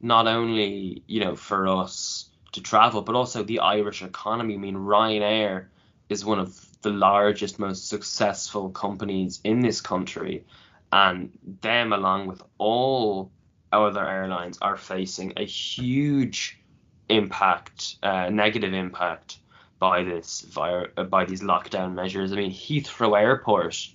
[0.00, 4.54] not only you know for us to travel, but also the Irish economy.
[4.54, 5.66] I mean, Ryanair
[6.08, 10.44] is one of the largest, most successful companies in this country,
[10.92, 13.32] and them, along with all
[13.72, 16.60] other airlines, are facing a huge
[17.08, 19.38] impact, uh, negative impact
[19.78, 22.32] by this vir- uh, by these lockdown measures.
[22.32, 23.88] I mean, Heathrow Airport,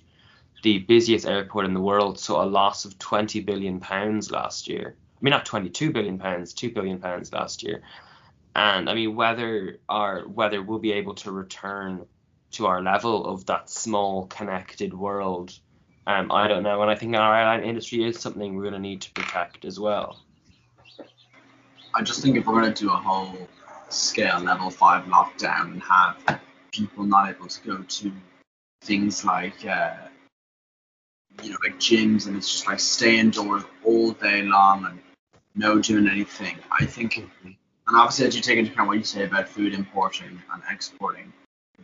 [0.62, 4.96] the busiest airport in the world, saw a loss of 20 billion pounds last year.
[4.96, 7.82] I mean, not 22 billion pounds, 2 billion pounds last year.
[8.56, 12.06] And I mean, whether our whether we'll be able to return
[12.52, 15.58] to our level of that small connected world,
[16.06, 16.80] um, I don't know.
[16.82, 19.80] And I think our airline industry is something we're going to need to protect as
[19.80, 20.20] well.
[21.94, 23.48] I just think if we're going to do a whole
[23.94, 26.40] scale level five lockdown and have
[26.72, 28.12] people not able to go to
[28.82, 29.94] things like uh,
[31.42, 35.00] you know like gyms and it's just like stay indoors all day long and
[35.54, 36.58] no doing anything.
[36.70, 37.56] I think, and
[37.88, 41.32] obviously I do take into account what you say about food importing and exporting.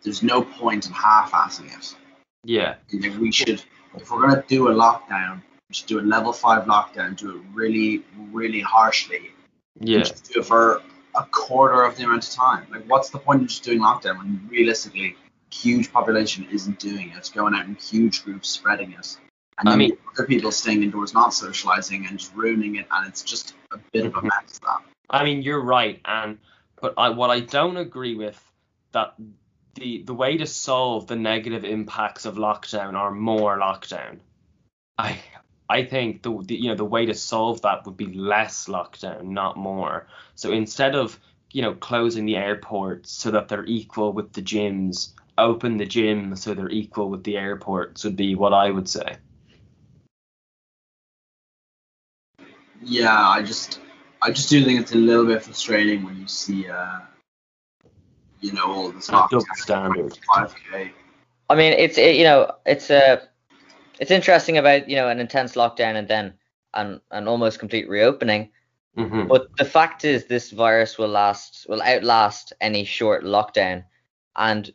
[0.02, 1.96] There's no point in half-assing it.
[2.44, 2.76] Yeah.
[2.92, 3.62] Like we should,
[3.94, 7.16] if we're gonna do a lockdown, we should do a level five lockdown.
[7.16, 8.02] Do it really,
[8.32, 9.30] really harshly.
[9.78, 10.00] Yeah.
[10.00, 10.82] Just do it for
[11.14, 12.66] a quarter of the amount of time.
[12.70, 15.16] Like, what's the point of just doing lockdown when realistically,
[15.50, 17.16] huge population isn't doing it?
[17.16, 19.18] It's going out in huge groups, spreading it,
[19.58, 22.86] and I mean- other people staying indoors, not socializing, and just ruining it.
[22.90, 24.24] And it's just a bit of a Mhm.
[24.24, 24.58] mess.
[24.60, 24.82] That.
[25.08, 26.38] I mean, you're right, and
[26.80, 28.40] but I what I don't agree with
[28.92, 29.14] that
[29.74, 34.18] the the way to solve the negative impacts of lockdown are more lockdown.
[34.98, 35.18] I
[35.70, 39.22] I think the, the you know the way to solve that would be less lockdown,
[39.26, 40.08] not more.
[40.34, 41.18] So instead of
[41.52, 46.38] you know closing the airports so that they're equal with the gyms, open the gyms
[46.38, 49.16] so they're equal with the airports would be what I would say.
[52.82, 53.80] Yeah, I just,
[54.22, 57.00] I just do think it's a little bit frustrating when you see, uh,
[58.40, 60.18] you know, all the Double lockdown, standard.
[60.34, 60.90] 5k.
[61.50, 63.20] I mean, it's it, you know, it's uh,
[64.00, 66.34] it's interesting about you know an intense lockdown and then
[66.74, 68.50] an an almost complete reopening.
[68.96, 73.84] hmm But the fact is, this virus will last, will outlast any short lockdown,
[74.36, 74.72] and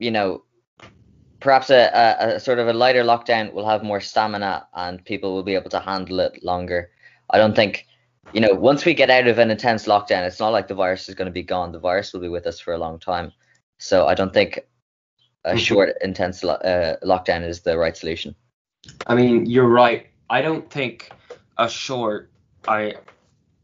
[0.00, 0.44] you know,
[1.40, 5.34] perhaps a, a, a sort of a lighter lockdown will have more stamina, and people
[5.34, 6.90] will be able to handle it longer.
[7.30, 7.86] I don't think,
[8.32, 11.08] you know, once we get out of an intense lockdown, it's not like the virus
[11.08, 11.72] is going to be gone.
[11.72, 13.32] The virus will be with us for a long time.
[13.78, 14.60] So I don't think
[15.44, 15.58] a Mhm.
[15.58, 18.34] short, intense lo- uh, lockdown is the right solution.
[19.06, 20.06] I mean, you're right.
[20.28, 21.10] I don't think
[21.58, 22.30] a short
[22.66, 22.94] I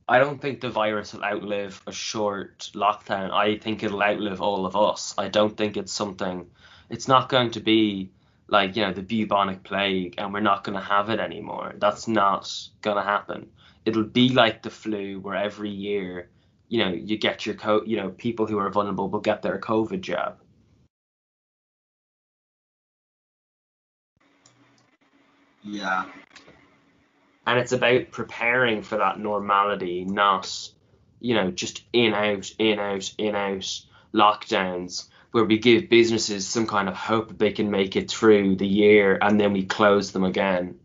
[0.09, 3.31] I don't think the virus will outlive a short lockdown.
[3.31, 5.15] I think it'll outlive all of us.
[5.19, 6.47] I don't think it's something
[6.91, 8.11] it's not going to be
[8.49, 11.75] like, you know, the bubonic plague and we're not going to have it anymore.
[11.79, 12.51] That's not
[12.81, 13.51] going to happen.
[13.85, 16.31] It'll be like the flu where every year,
[16.69, 19.59] you know, you get your co you know, people who are vulnerable will get their
[19.59, 20.39] COVID jab.
[25.71, 26.07] Yeah,
[27.47, 30.71] and it's about preparing for that normality, not
[31.21, 33.81] you know just in out in out in out
[34.15, 38.67] lockdowns where we give businesses some kind of hope they can make it through the
[38.67, 40.79] year and then we close them again.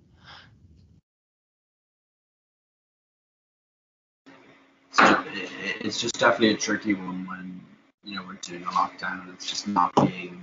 [4.89, 7.61] it's just, it's just definitely a tricky one when
[8.03, 10.41] you know we're doing a lockdown and it's just not being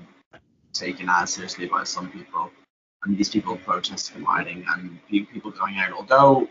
[0.72, 2.50] taken as seriously by some people,
[3.02, 5.92] and these people protesting and rioting and people going out.
[5.92, 6.48] Although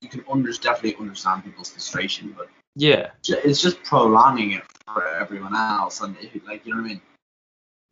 [0.00, 5.54] you can under, definitely understand people's frustration, but Yeah, it's just prolonging it for everyone
[5.54, 7.00] else, and it, like you know what I mean.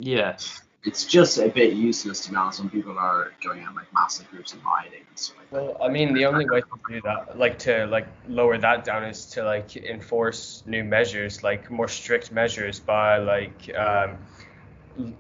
[0.01, 0.37] yeah,
[0.85, 4.29] It's just a bit useless to be honest when people are going out like massive
[4.31, 5.63] groups and rioting and stuff like that.
[5.63, 9.05] Well, I mean, the only way to do that, like to like lower that down,
[9.05, 14.19] is to like enforce new measures, like more strict measures by like um, l-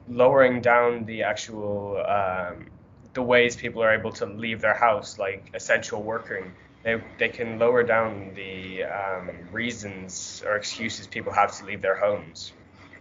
[0.08, 2.66] lowering down the actual um,
[3.14, 6.52] the ways people are able to leave their house, like essential working.
[6.82, 11.96] They they can lower down the um, reasons or excuses people have to leave their
[11.96, 12.52] homes.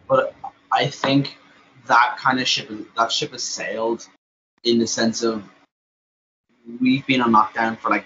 [0.08, 0.36] But
[0.72, 1.38] I think
[1.88, 4.08] that kind of ship that ship has sailed
[4.64, 5.44] in the sense of
[6.80, 8.06] we've been on lockdown for like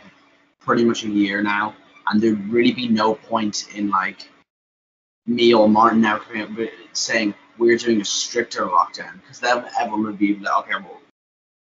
[0.59, 1.75] pretty much a year now,
[2.07, 4.29] and there'd really be no point in like
[5.25, 6.21] me or Martin now
[6.93, 10.99] saying we're doing a stricter lockdown because then everyone would be like, okay, well,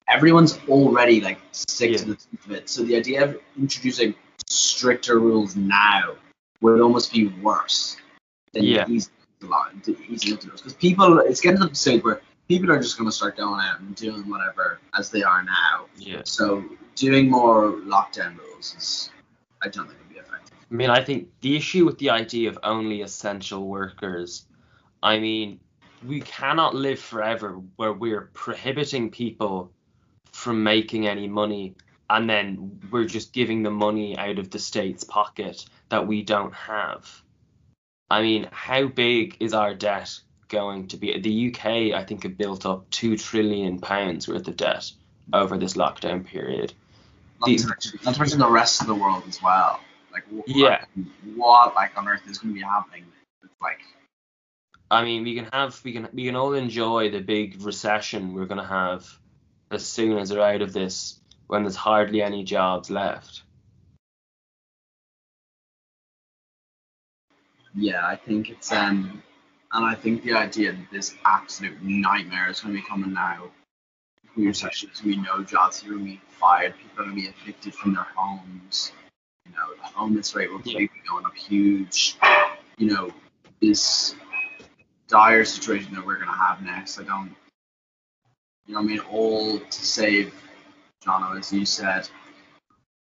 [0.07, 1.97] everyone's already like sick Yeah.
[1.97, 2.69] to the teeth of it.
[2.69, 4.15] So the idea of introducing
[4.47, 6.15] stricter rules now
[6.61, 7.97] would almost be worse
[8.53, 8.85] than Yeah.
[8.87, 12.79] easing the easing into those because people, it's getting to the point where people are
[12.81, 15.85] just going to start going out and doing whatever as they are now.
[15.95, 16.21] yeah.
[16.25, 16.63] So
[16.95, 19.09] doing more lockdown rules is,
[19.61, 20.57] I don't think would be effective.
[20.71, 24.47] I mean, I think the issue with the idea of only essential workers,
[25.03, 25.59] I mean,
[26.05, 29.71] we cannot live forever where we're prohibiting people
[30.31, 31.75] from making any money
[32.09, 36.53] and then we're just giving the money out of the state's pocket that we don't
[36.53, 37.21] have.
[38.09, 40.17] I mean, how big is our debt
[40.47, 41.19] going to be?
[41.19, 41.65] The UK,
[41.99, 44.89] I think, have built up two trillion pounds worth of debt
[45.33, 46.73] over this lockdown period.
[47.41, 49.81] Not, The- to, mention- not to mention the rest of the world as well.
[50.13, 50.85] Like, wh- Yeah.
[51.35, 53.03] what like on earth is going to be happening?
[53.41, 53.79] With, like,
[54.89, 58.45] I mean, we can have we can we can all enjoy the big recession we're
[58.45, 59.07] gonna have
[59.71, 63.43] as soon as we're out of this when there's hardly any jobs left.
[67.75, 69.21] Yeah, I think it's um,
[69.71, 73.51] and I think the idea that this absolute nightmare is going to be coming now.
[74.35, 77.27] We recessions, we know jobs are going to be fired, people are going to be
[77.27, 78.93] evicted from their homes.
[79.45, 80.87] You know, the homeless rate will Yeah.
[81.09, 82.17] going up huge.
[82.77, 83.11] You know,
[83.61, 84.15] this
[85.07, 86.99] dire situation that we're going to have next.
[86.99, 87.33] I don't,
[88.65, 90.33] you know, I mean, all to save,
[91.05, 92.09] Jono, as you said,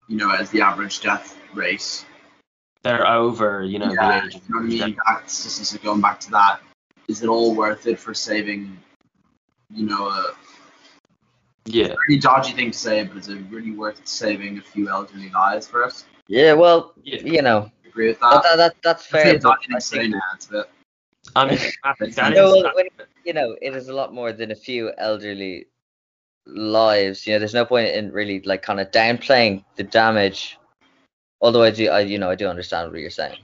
[0.09, 2.05] you know, as the average death rate
[2.83, 4.97] They're over, you know, yeah, the age you know what I mean?
[5.07, 6.61] That's just so going back to that.
[7.09, 8.79] Is it all worth it for saving,
[9.73, 10.35] you know, a
[11.65, 11.95] Yeah.
[11.97, 15.67] pretty dodgy thing to say, but is it really worth saving a few elderly lives
[15.67, 16.05] for us?
[16.29, 17.21] Yeah, well, Yeah.
[17.23, 18.43] you know, Agree with that, that?
[18.43, 19.35] that, that, that's It's fair.
[19.35, 20.21] a dodgy thing to say now.
[20.35, 20.71] It's a bit.
[21.35, 22.87] I mean, Matthew, that No, is, well, when,
[23.25, 25.67] you know, it is a lot more than a few elderly
[26.47, 27.27] lives.
[27.27, 30.59] You know, there's no point in really like kind of downplaying the damage.
[31.41, 33.39] Although I do, I you know, I do understand what you're saying.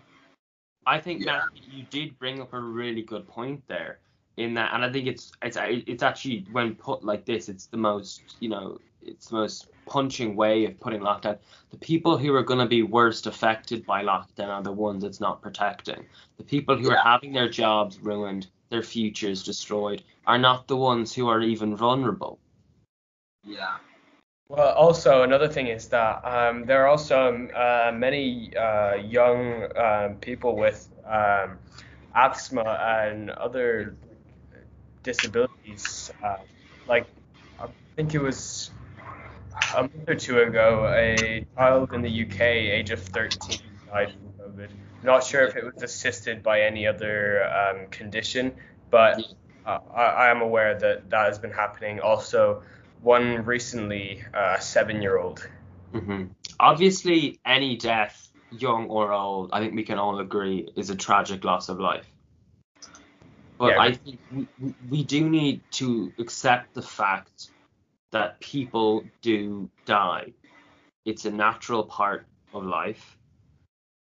[0.87, 1.41] I think Yeah.
[1.41, 3.99] Matthew, you did bring up a really good point there.
[4.39, 7.77] In that, and I think it's it's it's actually when put like this, it's the
[7.77, 11.39] most you know it's the most punching way of putting lockdown.
[11.71, 15.21] The people who are going to be worst affected by lockdown are the ones it's
[15.21, 16.05] not protecting.
[16.39, 21.15] The people who are having their jobs ruined, their futures destroyed, are not the ones
[21.15, 22.39] who are even vulnerable.
[23.45, 23.77] Yeah.
[24.49, 30.17] Well, also another thing is that um, there are also uh, many uh, young um,
[30.17, 31.59] people with um,
[32.15, 33.97] asthma and other
[35.03, 36.11] disabilities.
[36.23, 36.37] Uh,
[36.87, 37.07] like
[37.59, 37.67] I
[37.97, 38.62] think it was
[39.75, 44.53] a month or two ago, a child in the UK, age of 13, died from
[44.53, 44.69] COVID.
[45.03, 48.53] Not sure if it was assisted by any other um, condition,
[48.91, 49.23] but
[49.67, 52.01] uh, I, I am aware that that has been happening.
[52.01, 52.63] Also,
[53.03, 55.49] one recently, uh, a seven-year-old.
[55.93, 56.25] hmm
[56.61, 61.43] Obviously, any death, young or old, I think we can all agree is a tragic
[61.43, 62.07] loss of life.
[63.59, 63.81] But Yeah.
[63.81, 67.52] I think we- we do need to accept the fact
[68.13, 70.33] that people do die.
[71.05, 73.19] It's a natural part of life.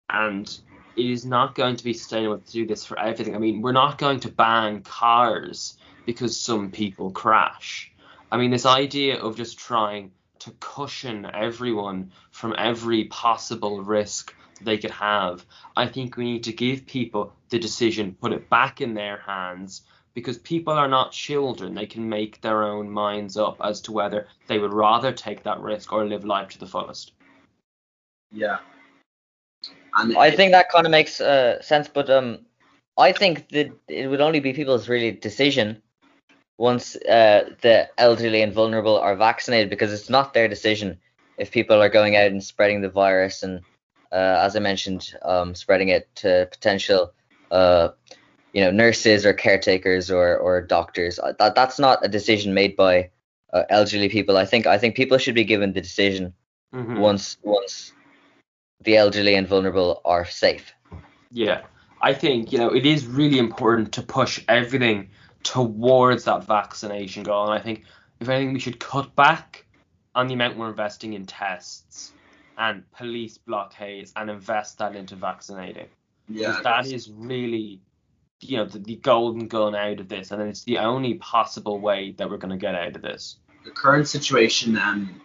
[0.10, 0.48] And
[0.96, 3.36] it is not going to be sustainable to do this for everything.
[3.36, 7.92] I mean, we're not going to ban cars because some people crash.
[8.32, 14.78] I mean, this idea of just trying to cushion everyone from every possible risk they
[14.78, 15.46] could have,
[15.76, 19.84] I think we need to give people the decision, put it back in their hands,
[20.18, 21.76] because people are not children.
[21.76, 25.60] They can make their own minds up as to whether they would rather take that
[25.60, 27.12] risk or live life to the fullest.
[28.32, 28.58] Yeah.
[29.94, 32.40] And I it- think that kind of makes uh, sense, but um,
[32.98, 35.84] I think that it would only be people's really decision
[36.58, 40.98] once uh, the elderly and vulnerable are vaccinated, because it's not their decision
[41.38, 43.62] if people are going out and spreading the virus and,
[44.12, 47.14] uh, as I mentioned, um, spreading it to potential,
[47.52, 47.90] uh,
[48.54, 51.20] you know, nurses or caretakers or or doctors.
[51.20, 53.12] Uh, That that's not a decision made by
[53.54, 54.38] uh, elderly people.
[54.38, 56.34] I think I think people should be given the decision
[56.74, 57.00] Mhm.
[57.00, 57.94] once once
[58.82, 60.74] the elderly and vulnerable are safe.
[61.32, 61.62] Yeah,
[62.02, 65.10] I think you know it is really important to push everything
[65.44, 67.84] towards that vaccination goal, and I think
[68.20, 69.66] if anything, we should cut back
[70.16, 72.14] on the amount we're investing in tests
[72.58, 75.88] and police blockades and invest that into vaccinating.
[76.28, 77.82] yeah, that is really,
[78.42, 82.14] you know, the, the golden gun out of this, and it's the only possible way
[82.18, 83.38] that we're going to get out of this.
[83.66, 85.22] the current situation um,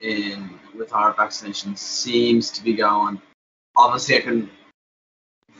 [0.00, 3.20] in with our vaccinations seems to be going.
[3.76, 4.50] Obviously, I can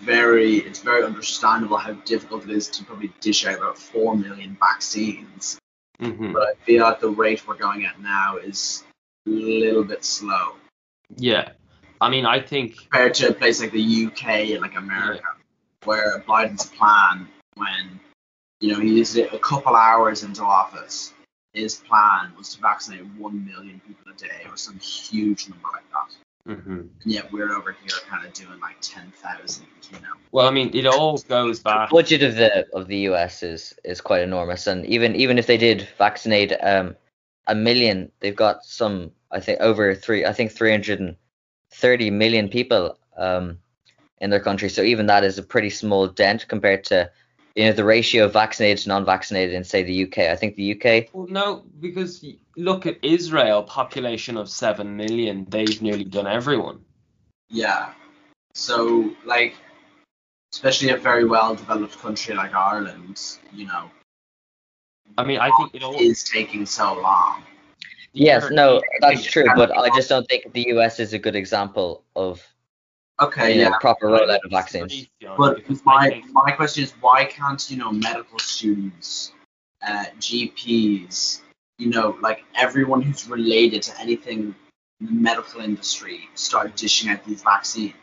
[0.01, 4.57] very it's very understandable how difficult it is to probably dish out about four million
[4.61, 5.59] vaccines.
[6.01, 8.85] hmm But I feel like the rate we're going at now is
[9.27, 10.55] a little bit slow
[11.17, 11.51] Yeah,
[12.01, 15.25] I mean, I think compared to a place like the UK and like America,
[15.85, 18.01] where Biden's plan when
[18.61, 21.13] you know he's a couple hours into office,
[21.53, 25.85] his plan was to vaccinate one million people a day or some huge number like
[25.93, 26.55] that.
[26.55, 30.15] hmm And yet we're over here kind of doing like ten thousand, you know.
[30.33, 31.91] well, I mean, it all goes back.
[31.91, 35.57] budget of the of the US is is quite enormous, and even even if they
[35.57, 36.97] did vaccinate um
[37.47, 41.17] a million, they've got some I think over three I think three hundred and
[41.71, 43.59] thirty million people um
[44.21, 44.69] in their country.
[44.69, 47.11] So even that is a pretty small dent compared to
[47.55, 50.19] you know the ratio of vaccinated to non-vaccinated in say the UK.
[50.19, 52.25] I think the UK Well, no, because
[52.57, 55.47] look at Israel, population of seven million.
[55.49, 56.85] They've nearly done everyone.
[57.51, 57.93] Yeah.
[58.55, 59.55] So like,
[60.53, 63.21] especially a very well developed country like Ireland,
[63.53, 63.91] you know,
[65.17, 65.95] I mean, I think it all.
[65.95, 67.43] is taking so long.
[68.13, 72.05] Yes, no, that's true, but I just don't think the US is a good example
[72.17, 72.43] of
[73.21, 73.79] Okay, you know, yeah.
[73.81, 75.09] proper I rollout of vaccines.
[75.37, 79.33] But my my question is, why can't you know medical students,
[79.87, 81.41] uh, GPs,
[81.79, 84.55] you know, like everyone who's related to anything
[85.01, 87.95] in the medical industry start dishing out these vaccines?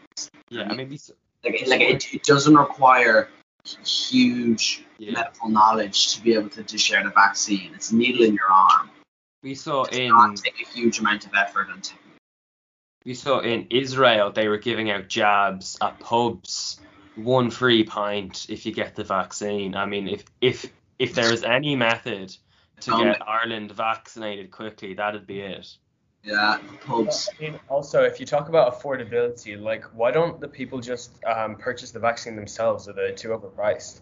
[0.49, 0.99] yeah, I mean, we,
[1.43, 3.29] Like, like it, it doesn't require
[3.85, 5.11] huge yeah.
[5.11, 7.71] medical knowledge to be able to dish out a vaccine.
[7.73, 8.89] It's a needle in your arm.
[9.43, 12.04] we saw It does in not take a huge amount of effort and technique.
[13.05, 16.79] We saw in Israel they were giving out jabs at pubs,
[17.15, 19.75] one free pint if you get the vaccine.
[19.75, 20.65] I mean, if if
[20.99, 22.35] if there is any method
[22.81, 25.77] to Um, get Ireland vaccinated quickly, that'd be it.
[26.23, 27.29] Yeah, pubs.
[27.31, 31.55] I mean, also, if you talk about affordability, like, why don't the people just um,
[31.55, 32.89] purchase the vaccine themselves?
[32.89, 34.01] Are they too overpriced?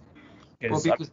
[0.62, 1.12] Well, Because, because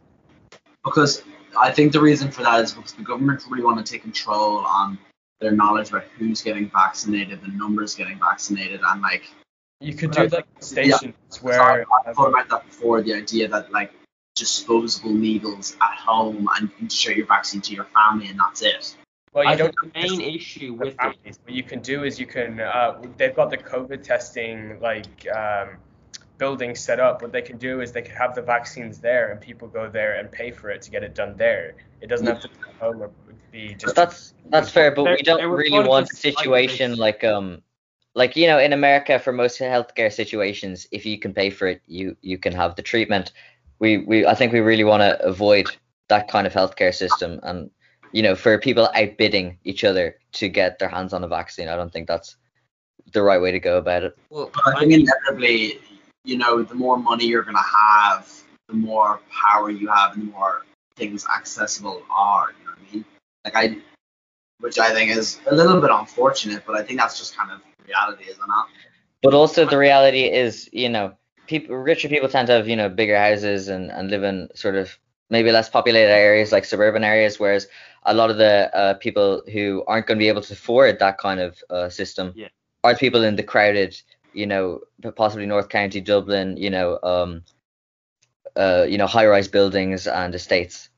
[0.85, 1.23] because
[1.59, 4.59] I think the reason for that is because the government really want to take control
[4.59, 4.97] on
[5.41, 9.23] their knowledge about who's getting vaccinated, the numbers getting vaccinated, and like
[9.81, 13.01] you could do I like stations so where I, I thought about that before.
[13.01, 13.91] The idea that like
[14.35, 18.61] disposable needles at home and you can share your vaccine to your family and that's
[18.61, 18.95] it.
[19.33, 21.37] well, you I don't think the main issue with it.
[21.43, 25.77] What you can do is you can uh, they've got the COVID testing like um,
[26.41, 27.21] building set up.
[27.21, 30.13] What they can do is they can have the vaccines there and people go there
[30.19, 31.75] and pay for it to get it done there.
[32.01, 33.11] It doesn't have to be home or
[33.51, 33.85] be just.
[33.85, 37.61] But that's that's fair, but There- we don't really want a situation like um
[38.21, 41.79] like you know in America for most healthcare situations, if you can pay for it,
[41.85, 43.33] you you can have the treatment.
[43.77, 45.67] We we I think we really want to avoid
[46.07, 47.69] that kind of healthcare system, and
[48.17, 50.05] you know for people outbidding each other
[50.39, 52.35] to get their hands on a vaccine, I don't think that's
[53.13, 54.13] the right way to go about it.
[54.31, 55.79] well, I I think inevitably,
[56.23, 58.31] you know, the more money you're gonna have,
[58.67, 60.65] the more power you have, and the more
[60.95, 62.51] things accessible are.
[62.59, 63.05] You know what I mean?
[63.45, 63.77] Like I,
[64.59, 67.61] which I think is a little bit unfortunate, but I think that's just kind of
[67.87, 68.65] reality, isn't it?
[69.23, 71.13] But also the reality is, you know,
[71.47, 74.75] people richer people tend to have, you know, bigger houses and, and live in sort
[74.75, 74.97] of
[75.29, 77.67] maybe less populated areas like suburban areas, whereas
[78.03, 81.17] a lot of the uh, people who aren't going to be able to afford that
[81.17, 82.49] kind of uh, system Yeah.
[82.83, 83.99] are people in the crowded,
[84.33, 84.81] you know,
[85.15, 87.43] possibly North County, Dublin, you know, um,
[88.55, 90.89] uh, you know, high-rise buildings and estates.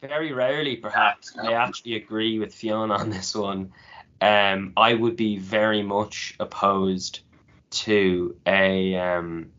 [0.00, 3.72] very rarely, perhaps, I actually agree with Fiona on this one.
[4.20, 7.20] Um, I would be very much opposed
[7.70, 9.50] to a um,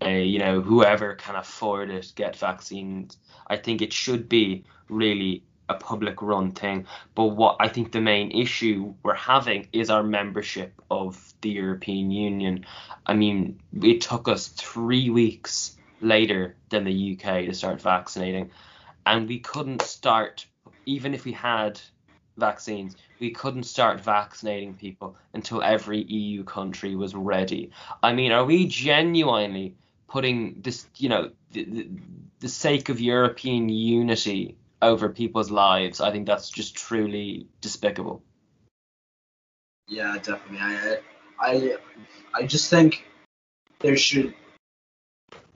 [0.00, 3.16] a you know whoever can afford it get vaccines.
[3.46, 6.86] I think it should be really a public run thing.
[7.14, 12.10] But what I think the main issue we're having is our membership of the European
[12.10, 12.66] Union.
[13.06, 18.50] I mean, it took us three weeks later than the UK to start vaccinating,
[19.06, 20.46] and we couldn't start
[20.86, 21.80] even if we had
[22.36, 27.70] vaccines, we couldn't start vaccinating people until every EU country was ready.
[28.02, 29.76] I mean, are we genuinely
[30.08, 31.88] putting this, you know, the, the,
[32.40, 36.00] the sake of European unity over people's lives?
[36.00, 38.22] I think that's just truly despicable.
[39.86, 40.58] Yeah, definitely.
[40.60, 40.98] I,
[41.40, 41.76] I,
[42.34, 43.04] I just think
[43.80, 44.34] there should.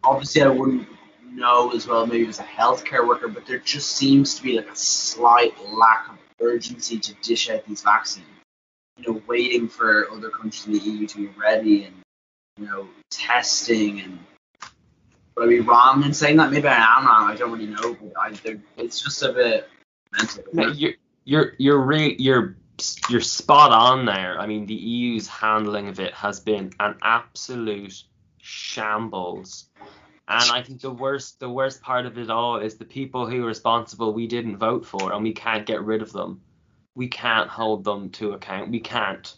[0.05, 0.89] Obviously, I wouldn't
[1.31, 2.07] know as well.
[2.07, 6.09] Maybe as a healthcare worker, but there just seems to be like a slight lack
[6.09, 8.27] of urgency to dish out these vaccines.
[8.97, 11.95] You know, waiting for other countries in the EU to be ready, and
[12.59, 14.19] you know, testing and.
[15.37, 16.51] Would I be wrong in saying that?
[16.51, 17.31] Maybe I am wrong.
[17.31, 18.33] I don't really know, but I,
[18.77, 19.69] it's just a bit
[20.13, 20.43] mental.
[20.53, 20.67] No.
[20.73, 20.95] You're
[21.25, 22.57] you're you're re- you're
[23.09, 24.39] you're spot on there.
[24.39, 28.03] I mean, the EU's handling of it has been an absolute
[28.41, 29.69] shambles.
[30.29, 33.45] And I think the worst the worst part of it all is the people who
[33.45, 36.43] are responsible we didn't vote for and we can't get rid of them.
[36.95, 38.71] We can't hold them to account.
[38.71, 39.35] We can't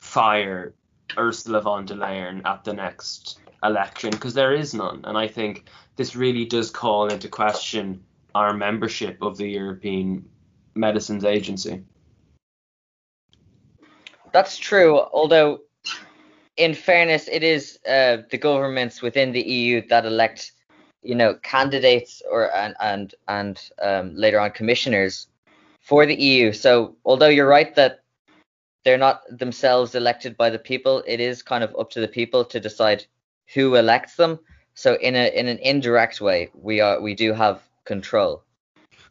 [0.00, 0.74] fire
[1.16, 5.02] Ursula von der Leyen at the next election because there is none.
[5.04, 8.04] And I think this really does call into question
[8.34, 10.28] our membership of the European
[10.74, 11.84] Medicines Agency.
[14.38, 15.62] That's true, although
[16.56, 20.52] in fairness, it is uh, the governments within the EU that elect,
[21.02, 25.26] you know, candidates or and and and um, later on commissioners
[25.80, 26.52] for the EU.
[26.52, 28.04] So although you're right that
[28.84, 32.44] they're not themselves elected by the people, it is kind of up to the people
[32.44, 33.04] to decide
[33.54, 34.38] who elects them.
[34.74, 38.44] So in a in an indirect way, we are we do have control.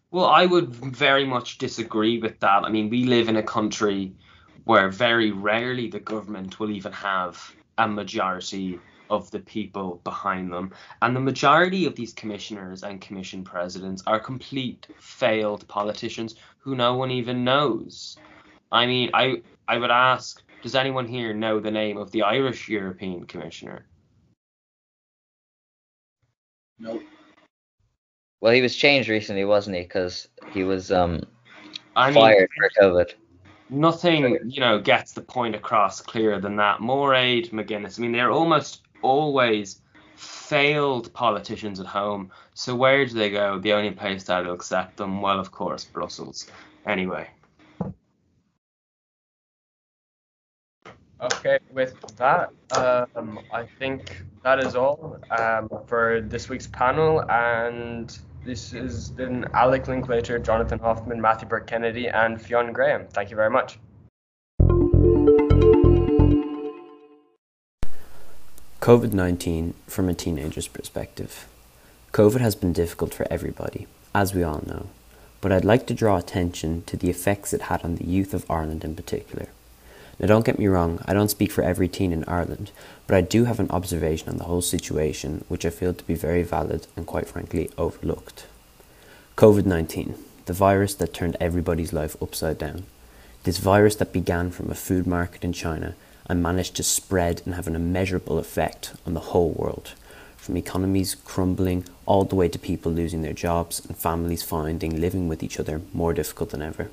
[0.10, 2.64] Well, I would very much disagree with that.
[2.64, 4.14] I mean, we live in a country
[4.68, 8.78] where very rarely the government will even have a majority
[9.10, 10.74] of the people behind them.
[11.02, 16.96] And the majority of these commissioners and commission presidents are complete failed politicians who no
[16.96, 18.18] one even knows.
[18.70, 22.68] I mean, I I would ask, Does anyone here know the name of the Irish
[22.68, 23.86] European Commissioner?
[26.78, 27.04] Nope.
[28.42, 29.84] Well, he was changed recently, wasn't he?
[29.84, 31.24] Because he was um
[31.96, 33.14] I mean, fired for COVID.
[33.70, 36.80] Nothing, you know, gets the point across clearer than that.
[36.80, 38.00] Mairead, McGuinness.
[38.00, 39.82] I mean, they're almost always
[40.16, 42.32] failed politicians at home.
[42.54, 43.60] So where do they go?
[43.60, 46.48] The only place that'll accept them, well, of course, Brussels.
[46.86, 47.30] Anyway.
[51.20, 57.24] Okay, with that, um, I think that is all um, for this week's panel.
[57.30, 63.08] And this has been Alec Linklater, Jonathan Hoffman, Matthew Burke Kennedy, and Fionn Graham.
[63.12, 63.80] Thank you very much.
[68.80, 71.48] COVID 19 from a teenager's perspective.
[72.14, 73.86] COVID has been difficult for everybody,
[74.16, 74.88] as we all know,
[75.42, 78.50] but I'd like to draw attention to the effects it had on the youth of
[78.50, 79.48] Ireland in particular.
[80.20, 82.72] Now, don't get me wrong, I don't speak for every teen in Ireland,
[83.06, 86.16] but I do have an observation on the whole situation which I feel to be
[86.16, 88.48] very valid and quite frankly overlooked.
[89.36, 90.16] COVID 19,
[90.48, 92.86] the virus that turned everybody's life upside down.
[93.44, 95.94] This virus that began from a food market in China
[96.26, 99.94] and managed to spread and have an immeasurable effect on the whole world,
[100.36, 105.28] from economies crumbling all the way to people losing their jobs and families finding living
[105.28, 106.90] with each other more difficult than ever.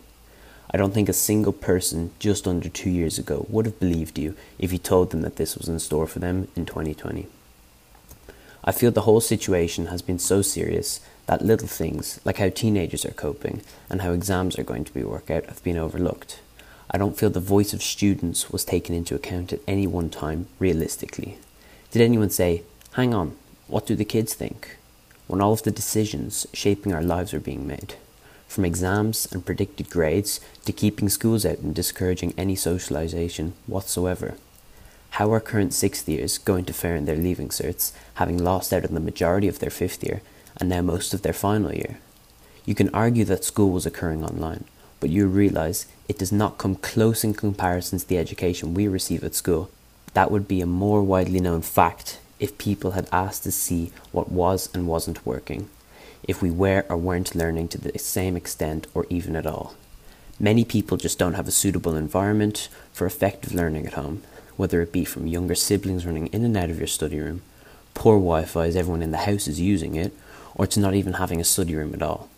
[0.74, 4.34] I don't think a single person just under two years ago would have believed you
[4.58, 7.28] if you told them that this was in store for them in 2020.
[8.64, 13.04] I feel the whole situation has been so serious that little things, like how teenagers
[13.04, 16.40] are coping and how exams are going to be worked out, have been overlooked.
[16.90, 20.48] I don't feel the voice of students was taken into account at any one time
[20.58, 21.38] realistically.
[21.92, 22.64] Did anyone say,
[22.94, 23.36] hang on,
[23.68, 24.76] what do the kids think?
[25.28, 27.94] When all of the decisions shaping our lives are being made.
[28.54, 34.36] From exams and predicted grades to keeping schools out and discouraging any socialisation whatsoever.
[35.18, 38.84] How are current sixth years going to fare in their leaving certs, having lost out
[38.84, 40.22] on the majority of their fifth year
[40.56, 41.98] and now most of their final year?
[42.64, 44.66] You can argue that school was occurring online,
[45.00, 49.24] but you realise it does not come close in comparison to the education we receive
[49.24, 49.68] at school.
[50.12, 54.30] That would be a more widely known fact if people had asked to see what
[54.30, 55.68] was and wasn't working,
[56.26, 59.74] if we were or weren't learning to the same extent or even at all.
[60.40, 64.22] Many people just don't have a suitable environment for effective learning at home,
[64.56, 67.42] whether it be from younger siblings running in and out of your study room,
[67.94, 70.12] poor Wi Fi as everyone in the house is using it,
[70.54, 72.28] or to not even having a study room at all.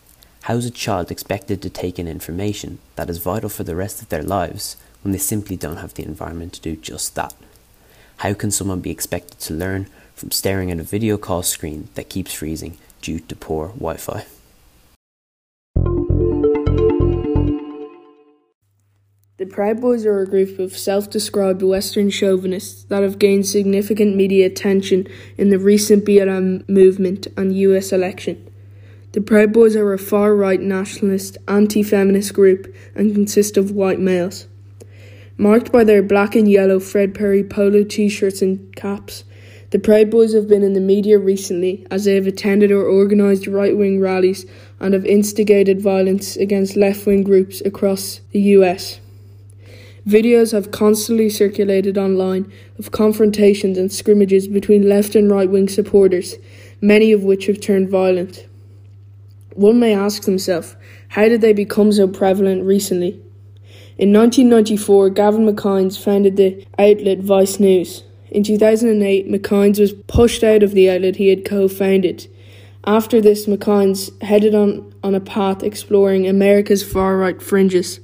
[0.43, 4.03] How is a child expected to take in information that is vital for the rest
[4.03, 7.35] of their lives when they simply don't have the environment to do just that?
[8.19, 12.09] How can someone be expected to learn from staring at a video call screen that
[12.09, 14.25] keeps freezing due to poor Wi Fi?
[19.39, 24.17] The Proud Boys are a group of self described Western chauvinists that have gained significant
[24.17, 25.07] media attention
[25.37, 28.51] in the recent BLM movement and US election.
[29.13, 34.01] The Proud Boys are a far right nationalist, anti feminist group and consist of white
[34.01, 34.47] males.
[35.37, 39.25] Marked by their black and yellow Fred Perry polo t shirts and caps,
[39.77, 43.47] the Proud Boys have been in the media recently as they have attended or organised
[43.47, 44.47] right wing rallies
[44.81, 49.01] and have instigated violence against left wing groups across the US.
[50.09, 56.37] Videos have constantly circulated online of confrontations and scrimmages between left and right wing supporters,
[56.81, 58.47] many of which have turned violent.
[59.57, 60.75] One may ask themselves,
[61.09, 63.21] how did they become so prevalent recently?
[63.99, 68.05] In 1994, Gavin McInnes founded the outlet Vice News.
[68.31, 72.27] In 2008, McInnes was pushed out of the outlet he had co founded.
[72.85, 78.01] After this, McInnes headed on, on a path exploring America's far right fringes.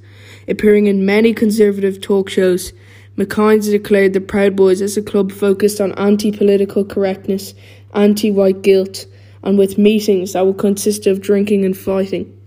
[0.47, 2.73] Appearing in many conservative talk shows,
[3.17, 7.53] McInnes declared the Proud Boys as a club focused on anti political correctness,
[7.93, 9.05] anti white guilt,
[9.43, 12.37] and with meetings that would consist of drinking and fighting.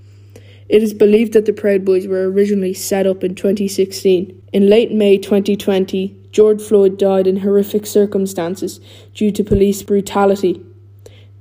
[0.68, 4.42] It is believed that the Proud Boys were originally set up in 2016.
[4.56, 8.80] In late May 2020, George Floyd died in horrific circumstances
[9.12, 10.64] due to police brutality.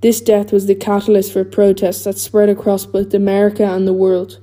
[0.02, 4.42] This death was the catalyst for protests that spread across both America and the world.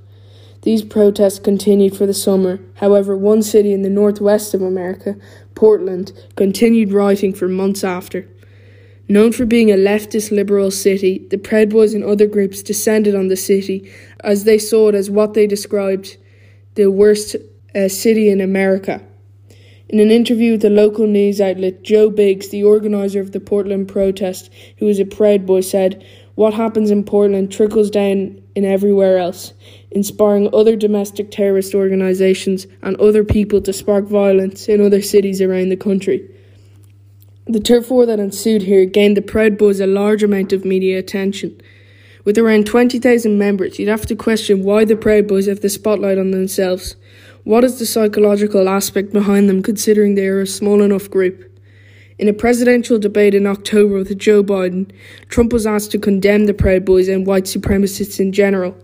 [0.63, 2.61] These protests continued for the summer.
[2.77, 5.17] However, one city in the northwest of America,
[5.55, 8.27] Portland, continued rioting for months after.
[9.07, 13.29] Known for being a leftist liberal city, the Proud Boys and other groups descended on
[13.29, 16.17] the city as they saw it as what they described
[16.75, 17.37] the worst
[17.75, 19.03] uh, city in America.
[19.89, 23.89] In an interview with the local news outlet, Joe Biggs, the organizer of the Portland
[23.89, 26.03] protest, who was a Proud Boy, said,
[26.35, 29.53] What happens in Portland trickles down in everywhere else,
[29.91, 35.69] inspiring other domestic terrorist organizations and other people to spark violence in other cities around
[35.69, 36.29] the country.
[37.47, 40.99] The turf war that ensued here gained the Proud Boys a large amount of media
[40.99, 41.61] attention.
[42.25, 46.19] With around 20,000 members, you'd have to question why the Proud Boys have the spotlight
[46.19, 46.95] on themselves.
[47.45, 51.51] What is the psychological aspect behind them, considering they are a small enough group?
[52.17, 54.93] In a presidential debate in October with Joe Biden,
[55.29, 58.77] Trump was asked to condemn the Proud Boys and white supremacists in general.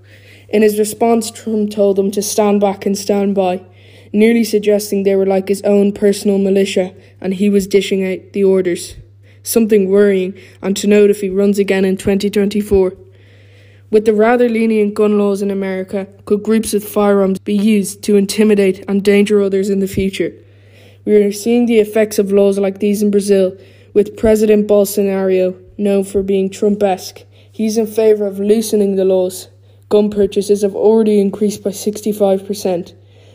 [0.49, 3.65] In his response, Trump told them to stand back and stand by,
[4.13, 8.43] nearly suggesting they were like his own personal militia and he was dishing out the
[8.43, 8.97] orders.
[9.45, 12.93] Something worrying, and to note if he runs again in 2024.
[13.91, 18.17] With the rather lenient gun laws in America, could groups with firearms be used to
[18.17, 20.35] intimidate and endanger others in the future?
[21.07, 23.57] We are seeing the effects of laws like these in Brazil,
[23.95, 27.25] with President Bolsonaro known for being Trump-esque.
[27.51, 29.49] He's in favour of loosening the laws.
[29.89, 32.93] Gun purchases have already increased by 65%.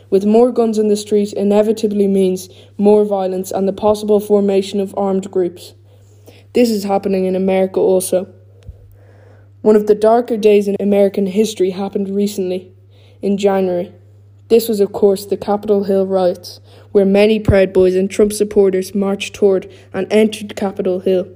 [0.08, 2.48] With more guns in the street inevitably means
[2.78, 5.74] more violence and the possible formation of armed groups.
[6.52, 8.32] This is happening in America also.
[9.64, 12.70] One of the darker days in American history happened recently,
[13.22, 13.94] in January.
[14.48, 16.60] This was, of course, the Capitol Hill riots,
[16.92, 21.28] where many Proud Boys and Trump supporters marched toward and entered Capitol Hill.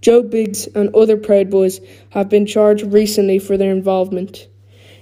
[0.00, 4.46] Joe Biggs and other Proud Boys have been charged recently for their involvement.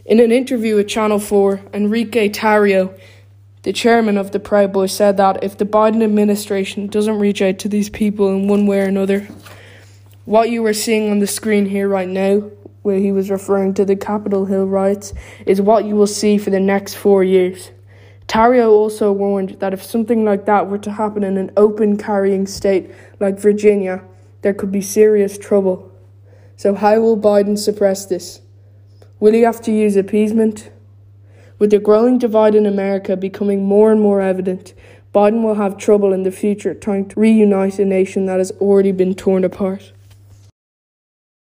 [0.07, 2.99] In an interview with Channel 4, Enrique Tarrio,
[3.63, 7.59] the chairman of the Proud Boys, said that if the Biden administration doesn't reach out
[7.59, 9.29] to these people in one way or another,
[10.29, 12.41] what you are seeing on the screen here right now
[12.83, 15.15] where he was referring to the Capitol Hill riots,
[15.47, 17.71] is what you will see for the next four years.
[18.27, 22.47] Tarrio also warned that if something like that were to happen in an open carrying
[22.47, 22.91] state
[23.21, 24.05] like Virginia,
[24.43, 25.91] there could be serious trouble.
[26.57, 28.43] So, how will Biden suppress this?
[29.21, 30.71] Will he have to use appeasement?
[31.59, 34.75] With the growing divide in America becoming more and more evident,
[35.15, 38.93] Biden will have trouble in the future trying to reunite a nation that has already
[38.93, 39.93] been torn apart.